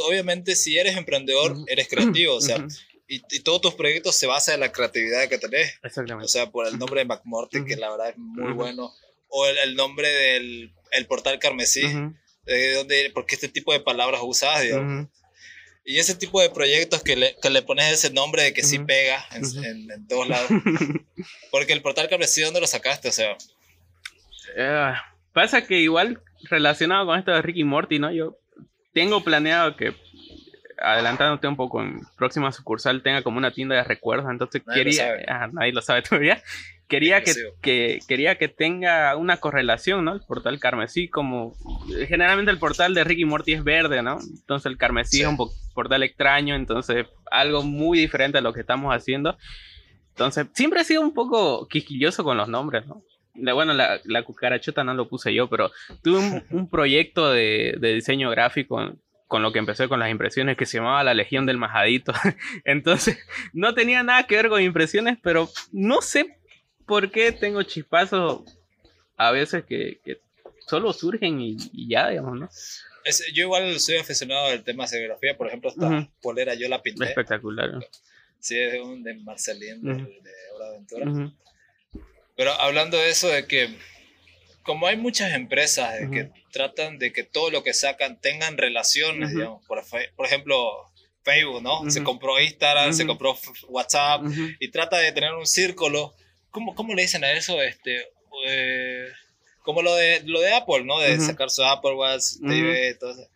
[0.08, 2.66] obviamente, si eres emprendedor, eres creativo, o sea.
[3.06, 5.78] Y, todos tus proyectos se basan en la creatividad que tenés.
[5.84, 6.26] Exactamente.
[6.26, 8.92] O sea, por el nombre de McMorty, que la verdad es muy bueno.
[9.28, 11.82] O el, nombre del el portal carmesí.
[12.46, 15.10] de donde, porque este tipo de palabras usadas, digamos.
[15.86, 18.80] Y ese tipo de proyectos que le, que le pones ese nombre de que sí
[18.80, 20.48] pega en, en, todos lados.
[21.52, 23.10] Porque el portal carmesí, ¿dónde lo sacaste?
[23.10, 23.36] O sea.
[24.56, 24.94] Eh,
[25.34, 28.12] pasa que igual relacionado con esto de Ricky Morty, ¿no?
[28.12, 28.38] Yo
[28.94, 29.94] tengo planeado que
[30.78, 35.72] adelantándote un poco, en próxima sucursal tenga como una tienda de recuerdos, entonces quería, nadie
[35.72, 36.42] lo sabe todavía,
[36.88, 40.14] quería que, quería que tenga una correlación, ¿no?
[40.14, 41.56] El portal carmesí, como
[42.08, 44.20] generalmente el portal de Ricky Morty es verde, ¿no?
[44.22, 45.38] Entonces el carmesí es un
[45.74, 49.38] portal extraño, entonces algo muy diferente a lo que estamos haciendo.
[50.10, 53.04] Entonces, siempre he sido un poco quisquilloso con los nombres, ¿no?
[53.36, 55.72] bueno, la, la, cucarachota no lo puse yo, pero
[56.04, 56.20] tuve
[56.52, 58.94] un, proyecto de, de, diseño gráfico
[59.28, 62.14] con lo que empecé con las impresiones que se llamaba La Legión del Majadito.
[62.64, 63.18] Entonces,
[63.54, 66.38] no tenía nada que ver con impresiones, pero no sé
[66.86, 68.42] por qué tengo chispazos
[69.18, 70.00] a veces que,
[70.68, 71.58] solo surgen y,
[71.88, 72.50] ya, digamos, ¿no?
[73.34, 77.06] yo igual soy aficionado del tema de serigrafía, por ejemplo, esta polera yo la pinté.
[77.06, 77.86] Espectacular.
[78.40, 81.32] Sí, es de, un, de Marcelín, de, Hora Aventura.
[82.36, 83.76] Pero hablando de eso, de que
[84.64, 89.66] como hay muchas empresas que tratan de que todo lo que sacan tengan relaciones, digamos,
[89.66, 90.92] por, ejemplo,
[91.24, 91.90] Facebook, ¿no?
[91.92, 94.24] Se compró Instagram, se compró WhatsApp
[94.60, 96.16] y trata de tener un círculo.
[96.54, 97.62] ¿Cómo, cómo le dicen a eso?
[97.62, 98.08] Este,
[98.46, 99.08] eh,
[99.64, 101.00] como lo de, lo de Apple, ¿no?
[101.00, 103.28] De sacar su Apple Watch, TV, todo eso.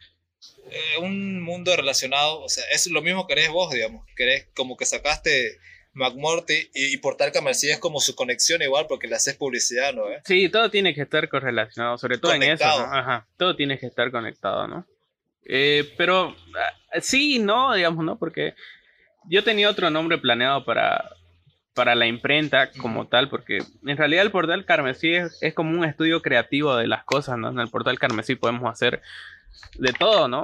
[0.70, 4.78] Eh, un mundo relacionado, o sea, es lo mismo que eres vos, digamos, querés como
[4.78, 5.58] que sacaste
[5.94, 10.04] McMorty y, Portal Comercial es como su conexión igual porque le haces publicidad, ¿no?
[10.26, 14.12] Sí, todo tiene que estar correlacionado, sobre todo en eso, Ajá, todo tiene que estar
[14.12, 14.86] conectado, ¿no?
[15.46, 18.20] Eh, pero ah, sí no, digamos, ¿no?
[18.20, 18.54] Porque
[19.30, 21.10] yo tenía otro nombre planeado para,
[21.78, 25.86] para la imprenta como tal, porque en realidad el portal Carmesí es, es, como un
[25.86, 27.50] estudio creativo de las cosas, ¿no?
[27.50, 29.04] En el portal Carmesí podemos hacer
[29.78, 30.42] de todo, ¿no?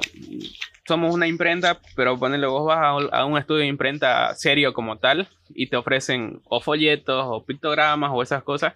[0.86, 5.26] Somos una imprenta, pero ponele vos vas a, un estudio de imprenta serio como tal
[5.56, 8.74] y te ofrecen o folletos o pictogramas o esas cosas,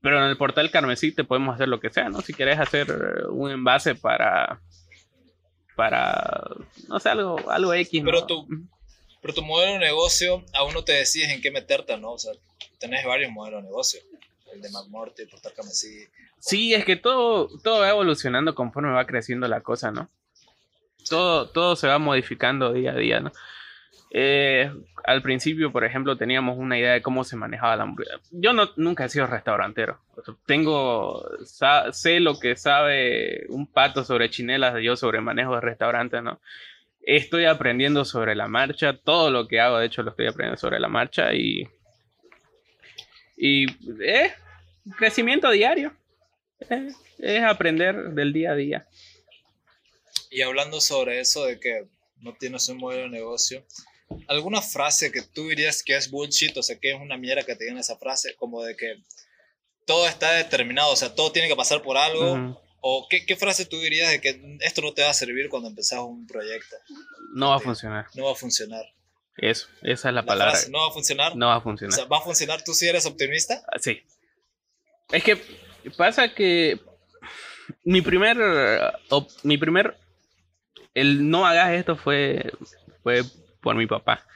[0.00, 2.22] pero en el portal Carmesí te podemos hacer lo que sea, ¿no?
[2.22, 2.88] Si quieres hacer
[3.30, 4.58] un envase para
[5.76, 6.50] para
[6.88, 8.48] no sé, algo algo X, Pero tu
[9.20, 12.12] pero tu modelo de negocio aún no te decides en qué meterte, ¿no?
[12.12, 12.32] O sea,
[12.78, 14.00] tenés varios modelos de negocio
[14.52, 16.06] el de McMorty, portal Carmesí,
[16.38, 20.08] Sí, es que todo, todo va evolucionando conforme va creciendo la cosa, ¿no?
[21.08, 23.30] Todo, todo se va modificando día a día, ¿no?
[24.12, 24.72] Eh,
[25.04, 27.94] al principio, por ejemplo, teníamos una idea de cómo se manejaba la.
[28.30, 30.00] Yo no, nunca he sido restaurantero.
[30.46, 31.28] tengo,
[31.92, 36.40] sé lo que sabe un pato sobre chinelas, yo sobre manejo de restaurantes, ¿no?
[37.02, 40.80] Estoy aprendiendo sobre la marcha, todo lo que hago, de hecho, lo estoy aprendiendo sobre
[40.80, 41.68] la marcha y...
[43.36, 43.64] Y,
[44.04, 44.34] eh,
[44.98, 45.96] crecimiento diario
[47.18, 48.86] es, aprender del día a día.
[50.30, 51.86] Y hablando sobre eso de que
[52.18, 53.64] no tienes un modelo de negocio,
[54.28, 56.56] ¿alguna frase que tú dirías que es bullshit?
[56.56, 58.96] O sea, que es una mierda que te digan esa frase, como de que
[59.86, 62.60] todo está determinado, o sea, todo tiene que pasar por algo.
[62.80, 65.68] ¿O qué, qué, frase tú dirías de que esto no te va a servir cuando
[65.68, 66.76] empezás un proyecto?
[67.34, 68.06] No va a funcionar.
[68.14, 68.84] No va a funcionar.
[69.36, 70.58] Eso, esa es la, palabra.
[70.70, 71.36] ¿No va a funcionar?
[71.36, 71.92] No va a funcionar.
[71.92, 73.62] O sea, ¿va a funcionar tú si eres optimista?
[73.68, 74.02] Ah, sí.
[75.10, 75.40] Es que
[75.96, 76.78] Pasa que
[77.84, 78.36] mi primer,
[79.42, 79.96] mi primer,
[80.94, 82.52] el no hagas esto fue,
[83.02, 83.22] fue
[83.60, 84.26] por mi papá.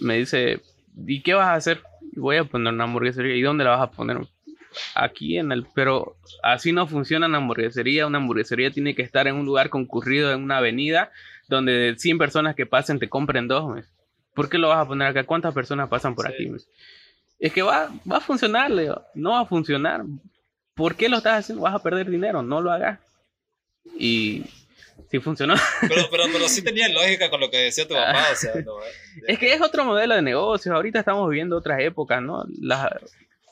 [0.00, 0.60] Me dice,
[1.06, 1.82] ¿y qué vas a hacer?
[2.12, 3.34] Voy a poner una hamburguesería.
[3.34, 4.18] ¿Y dónde la vas a poner?
[4.94, 8.06] Aquí en el, pero así no funciona una hamburguesería.
[8.06, 11.10] Una hamburguesería tiene que estar en un lugar concurrido, en una avenida,
[11.48, 13.84] donde de 100 personas que pasen te compren dos.
[14.34, 15.24] ¿Por qué lo vas a poner acá?
[15.24, 16.50] ¿Cuántas personas pasan por aquí?
[17.38, 19.02] Es que va, va a funcionar, Leo.
[19.14, 20.04] No va a funcionar.
[20.76, 21.64] ¿por qué lo estás haciendo?
[21.64, 23.00] Vas a perder dinero, no lo hagas.
[23.98, 24.44] Y
[25.10, 25.54] sí funcionó.
[25.80, 28.80] Pero, pero, pero sí tenía lógica con lo que decía tu papá, o sea, no,
[28.82, 32.44] eh, Es que es otro modelo de negocio, ahorita estamos viviendo otras épocas, ¿no?
[32.60, 32.92] Las,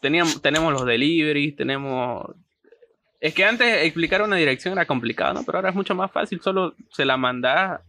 [0.05, 2.27] teníamos, tenemos los deliveries, tenemos...
[3.21, 5.45] Es que antes explicar una dirección era complicado, ¿no?
[5.45, 7.81] Pero ahora es mucho más fácil, solo se la mandás,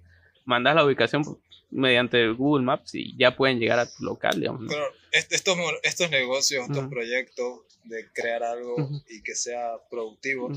[0.46, 1.24] mandás la ubicación
[1.72, 4.64] mediante Google Maps y ya pueden llegar a tu local, digamos.
[4.70, 8.76] Pero estos, estos negocios, estos proyectos de crear algo
[9.10, 10.54] y que sea productivo,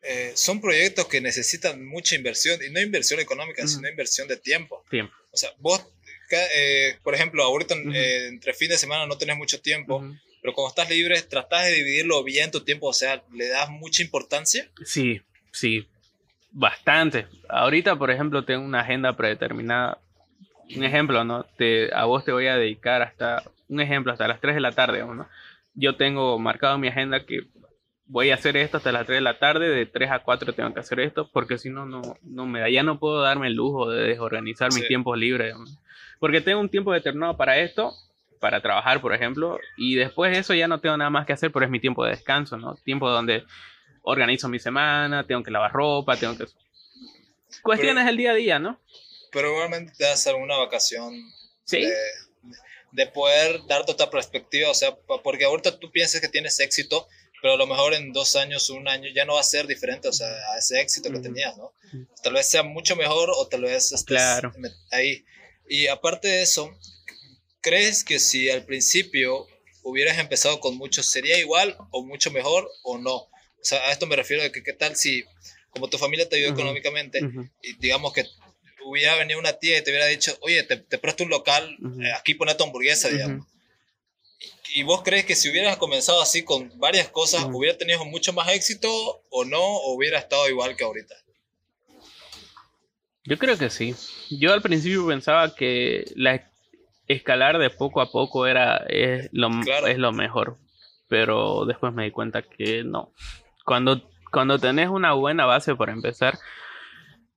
[0.00, 4.82] eh, son proyectos que necesitan mucha inversión, y no inversión económica, sino inversión de tiempo.
[4.88, 5.14] Tiempo.
[5.32, 5.84] O sea, vos,
[6.30, 10.02] eh, por ejemplo, ahorita eh, entre fin de semana no tenés mucho tiempo,
[10.42, 14.02] pero cuando estás libre, tratás de dividirlo bien tu tiempo, o sea, ¿le das mucha
[14.02, 14.68] importancia?
[14.84, 15.22] Sí,
[15.52, 15.86] sí,
[16.50, 17.26] bastante.
[17.48, 19.98] Ahorita, por ejemplo, tengo una agenda predeterminada.
[20.74, 21.44] Un ejemplo, ¿no?
[21.44, 24.72] Te, a vos te voy a dedicar hasta, un ejemplo, hasta las 3 de la
[24.72, 25.28] tarde, ¿no?
[25.74, 27.42] Yo tengo marcado en mi agenda que
[28.06, 30.74] voy a hacer esto hasta las 3 de la tarde, de 3 a 4 tengo
[30.74, 33.90] que hacer esto, porque si no, no me da, ya no puedo darme el lujo
[33.90, 35.54] de desorganizar mis tiempos libres,
[36.18, 37.94] porque tengo un tiempo determinado para esto,
[38.42, 41.52] para trabajar, por ejemplo, y después de eso ya no tengo nada más que hacer,
[41.52, 42.74] pero es mi tiempo de descanso, ¿no?
[42.74, 43.44] Tiempo donde
[44.02, 46.46] organizo mi semana, tengo que lavar ropa, tengo que...
[47.62, 48.80] Cuestiones del día a día, ¿no?
[49.30, 51.14] Pero igualmente te das alguna vacación.
[51.64, 51.86] ¿Sí?
[52.90, 57.06] De, poder darte otra perspectiva, o sea, porque ahorita tú piensas que tienes éxito,
[57.40, 60.08] pero a lo mejor en dos años, un año, ya no va a ser diferente,
[60.08, 61.72] o sea, a ese éxito que tenías, ¿no?
[62.24, 64.52] Tal vez sea mucho mejor o tal vez estés claro.
[64.90, 65.24] ahí.
[65.68, 66.76] Y aparte de eso,
[67.62, 69.46] ¿crees que si al principio
[69.82, 73.14] hubieras empezado con mucho, sería igual o mucho mejor o no?
[73.14, 73.30] O
[73.64, 75.24] sea, a esto me refiero de que qué tal si,
[75.70, 77.20] como tu familia te ayudó económicamente,
[77.62, 78.26] y digamos que
[78.84, 82.12] hubiera venido una tía y te hubiera dicho, oye, te, te presto un local, eh,
[82.18, 83.46] aquí pone tu hamburguesa, digamos
[84.74, 88.48] ¿Y vos crees que si hubieras comenzado así con varias cosas, hubiera tenido mucho más
[88.48, 88.90] éxito
[89.28, 89.60] o no?
[89.60, 91.14] ¿O hubiera estado igual que ahorita?
[93.24, 93.94] Yo creo que sí.
[94.30, 96.50] Yo al principio pensaba que la
[97.08, 99.48] escalar de poco a poco era es lo,
[99.86, 100.58] es lo mejor.
[101.08, 103.12] Pero después me di cuenta que no.
[103.64, 106.38] Cuando, cuando tenés una buena base para empezar,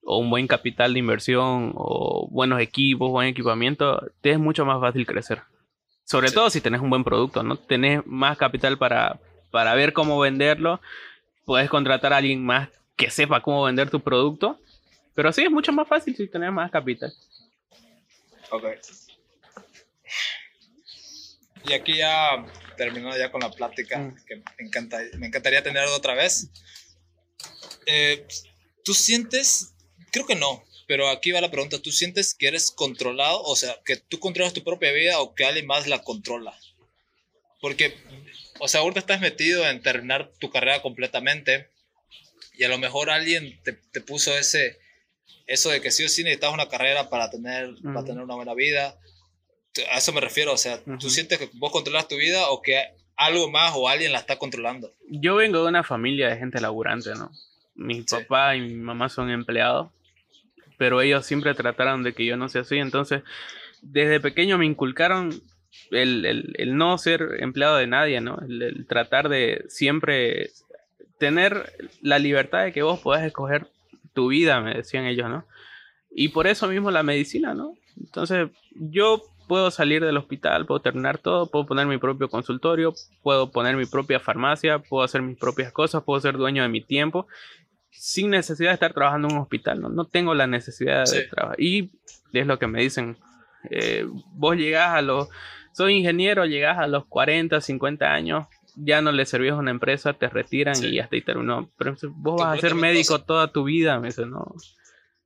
[0.04, 4.80] o un buen capital de inversión, o buenos equipos, buen equipamiento, te es mucho más
[4.80, 5.42] fácil crecer.
[6.06, 7.58] Sobre todo si tenés un buen producto, ¿no?
[7.58, 9.20] Tenés más capital para,
[9.52, 10.80] para ver cómo venderlo.
[11.46, 14.60] Puedes contratar a alguien más que sepa cómo vender tu producto.
[15.16, 17.12] Pero sí, es mucho más fácil si tenés más capital.
[18.52, 18.66] Ok.
[21.68, 22.46] Y aquí ya
[22.78, 24.26] terminó ya con la plática, mm.
[24.26, 26.50] que me, encanta, me encantaría tenerlo otra vez.
[27.86, 28.26] Eh,
[28.84, 29.74] ¿Tú sientes?
[30.12, 33.42] Creo que no, pero aquí va la pregunta, ¿tú sientes que eres controlado?
[33.44, 36.58] O sea, que tú controlas tu propia vida o que alguien más la controla.
[37.62, 37.96] Porque,
[38.60, 41.70] o sea, ahorita estás metido en terminar tu carrera completamente
[42.58, 44.80] y a lo mejor alguien te, te puso ese,
[45.48, 48.54] eso de que sí o sí necesitas una carrera para tener, para tener una buena
[48.54, 49.00] vida.
[49.92, 52.82] A eso me refiero, o sea, ¿tú sientes que vos controlas tu vida o que
[53.16, 54.94] algo más o alguien la está controlando?
[55.10, 57.32] Yo vengo de una familia de gente laburante, ¿no?
[57.76, 59.90] Mi papá y mi mamá son empleados
[60.78, 62.78] pero ellos siempre trataron de que yo no sea así.
[62.78, 63.24] Entonces,
[63.82, 65.30] desde pequeño me inculcaron
[65.92, 68.40] el, no ser empleado de nadie, ¿no?
[68.48, 70.52] El, tratar de siempre
[71.18, 73.70] tener la libertad de que vos podés escoger
[74.14, 75.46] tu vida, me decían ellos, ¿no?
[76.12, 77.78] Y por eso mismo la medicina, ¿no?
[77.98, 83.52] Entonces, yo puedo salir del hospital, puedo terminar todo, puedo poner mi propio consultorio, puedo
[83.52, 87.28] poner mi propia farmacia, puedo hacer mis propias cosas, puedo ser dueño de mi tiempo
[87.98, 91.60] sin necesidad de estar trabajando en un hospital, no, no tengo la necesidad de trabajar.
[91.60, 91.92] Y
[92.34, 93.18] es lo que me dicen,
[93.70, 95.30] eh, vos llegás a los,
[95.74, 100.14] soy ingeniero, llegás a los 40, 50 años, ya no le servías a una empresa,
[100.14, 101.72] te retiran y hasta ahí terminó.
[101.78, 104.54] Pero vos vas a ser médico toda tu vida, me dice, no.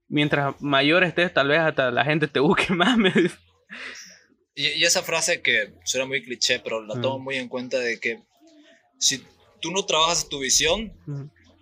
[0.07, 3.11] Mientras mayor estés, tal vez hasta la gente te busque más, me
[4.59, 8.21] Y, esa frase que suena muy cliché, pero la tomo muy en cuenta de que
[8.97, 9.23] si
[9.61, 10.93] tú no trabajas tu visión,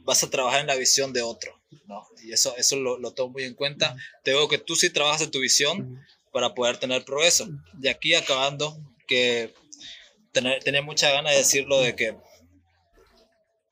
[0.03, 2.07] vas a trabajar en la visión de otro, ¿no?
[2.23, 3.95] Y eso, eso lo, lo tomo muy en cuenta.
[4.23, 7.47] Te digo que tú sí trabajas en tu visión para poder tener progreso.
[7.73, 8.75] De aquí acabando,
[9.07, 9.53] que
[10.31, 12.17] tener, tenía mucha ganas de decirlo de que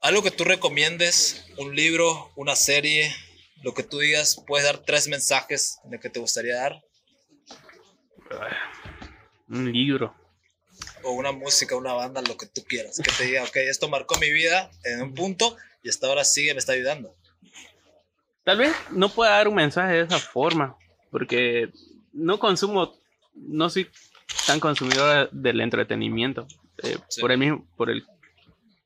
[0.01, 3.11] algo que tú recomiendes, un libro, una serie,
[3.63, 6.83] lo que tú digas, puedes dar tres mensajes de que te gustaría dar.
[9.47, 10.13] Un libro.
[11.03, 12.97] O una música, una banda, lo que tú quieras.
[12.97, 16.53] Que te diga, ok, esto marcó mi vida en un punto y hasta ahora sigue,
[16.53, 17.15] me está ayudando.
[18.43, 20.77] Tal vez no pueda dar un mensaje de esa forma,
[21.11, 21.69] porque
[22.13, 22.95] no consumo,
[23.33, 23.89] no soy
[24.47, 26.47] tan consumidor del entretenimiento.
[26.83, 28.05] Eh, por, el mismo, por el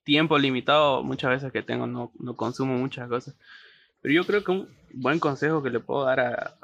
[0.03, 3.35] tiempo limitado muchas veces que tengo no, no, consumo muchas cosas.
[4.01, 6.55] Pero yo creo que un buen consejo que le puedo dar a,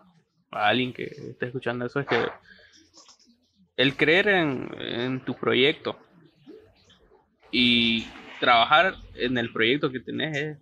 [0.52, 2.26] a alguien que esté escuchando eso es que
[3.78, 5.98] el creer en, en tu proyecto
[7.52, 8.06] y
[8.40, 10.58] trabajar en el proyecto que tenés es,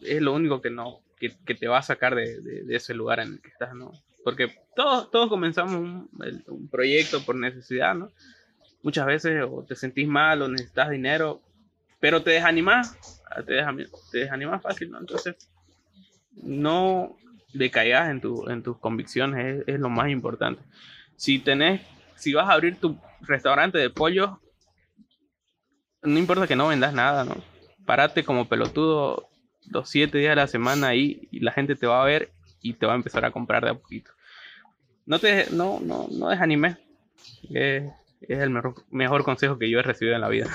[0.00, 3.20] es lo único que no que, que te va a sacar de, de, ese lugar
[3.20, 3.92] en el que estás, ¿no?
[4.22, 8.12] Porque todos, todos comenzamos un, proyecto por necesidad, ¿no?
[8.82, 11.42] Muchas veces o te sentís mal o necesitas dinero
[12.00, 12.96] pero te desanimas,
[13.46, 14.98] te, desani- te desanimas fácil, ¿no?
[14.98, 15.36] Entonces,
[16.32, 17.16] no
[17.52, 20.62] decaigas en, tu, en tus convicciones, es, es lo más importante.
[21.16, 21.80] Si tenés,
[22.18, 24.40] si vas a abrir tu restaurante de pollo,
[26.02, 27.36] no importa que no vendas nada, ¿no?
[27.84, 29.28] Parate como pelotudo
[29.66, 32.74] los siete días de la semana ahí y la gente te va a ver y
[32.74, 34.10] te va a empezar a comprar de a poquito.
[35.06, 36.76] No te, no, no, no desanimes.
[37.50, 37.84] Es,
[38.20, 40.48] es el mejor, mejor consejo que yo he recibido en la vida.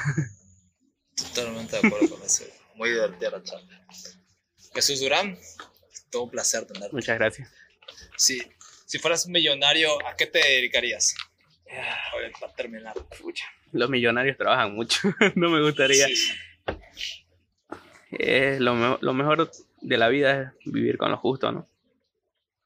[1.15, 2.43] Totalmente de acuerdo con eso.
[2.75, 3.87] Muy divertida la charla.
[4.73, 5.37] Jesús Durán,
[6.11, 6.95] todo un placer tenerte.
[6.95, 7.51] Muchas gracias.
[8.17, 8.41] Si,
[8.85, 11.15] si fueras un millonario, ¿a qué te dedicarías?
[12.17, 12.93] Oye, para terminar.
[13.71, 14.99] Los millonarios trabajan mucho.
[15.35, 16.07] no me gustaría.
[16.07, 16.31] Sí.
[18.11, 19.49] Eh, lo, me- lo mejor
[19.81, 21.67] de la vida es vivir con lo justo, ¿no?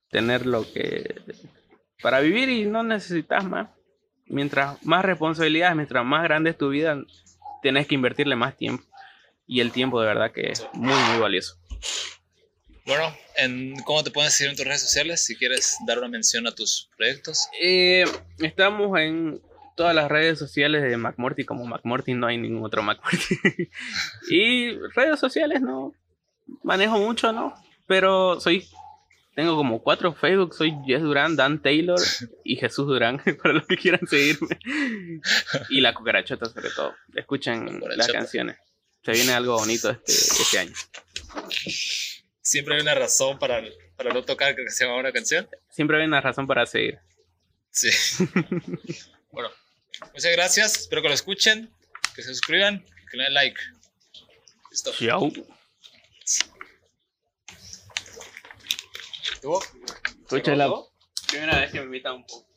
[0.09, 1.15] Tener lo que...
[2.01, 3.69] Para vivir y no necesitas más.
[4.27, 6.97] Mientras más responsabilidades, mientras más grande es tu vida,
[7.61, 8.83] tienes que invertirle más tiempo.
[9.47, 11.57] Y el tiempo de verdad que es muy, muy valioso.
[12.87, 15.21] Bueno, en, ¿cómo te pueden seguir en tus redes sociales?
[15.21, 17.49] Si quieres dar una mención a tus proyectos.
[17.61, 18.05] Eh,
[18.39, 19.41] estamos en
[19.75, 23.35] todas las redes sociales de McMorty como McMorty, no hay ningún otro McMorty.
[24.31, 25.93] y redes sociales no
[26.63, 27.53] manejo mucho, ¿no?
[27.87, 28.65] Pero soy
[29.35, 31.99] tengo como cuatro Facebook, soy Jess Durán, Dan Taylor
[32.45, 34.57] y Jesús Durán, para los que quieran seguirme.
[35.69, 36.95] y la cucarachota sobre todo.
[37.13, 38.13] Escuchen las Cucarachota.
[38.13, 38.57] canciones.
[39.03, 40.73] Se viene algo bonito este, este año.
[42.47, 43.61] Siempre hay una razón para,
[43.97, 45.49] para no tocar que se llama una canción.
[45.69, 46.97] Siempre hay una razón para seguir.
[47.71, 47.89] Sí.
[49.31, 49.49] bueno,
[50.13, 50.79] muchas gracias.
[50.79, 51.69] Espero que lo escuchen,
[52.15, 53.59] que se suscriban, que le den like.
[54.71, 54.93] Listo.
[54.93, 55.29] Chao.
[59.41, 59.61] ¿Tuvo?
[60.21, 60.73] Escucha la
[61.27, 62.47] primera vez que me invitan un poco.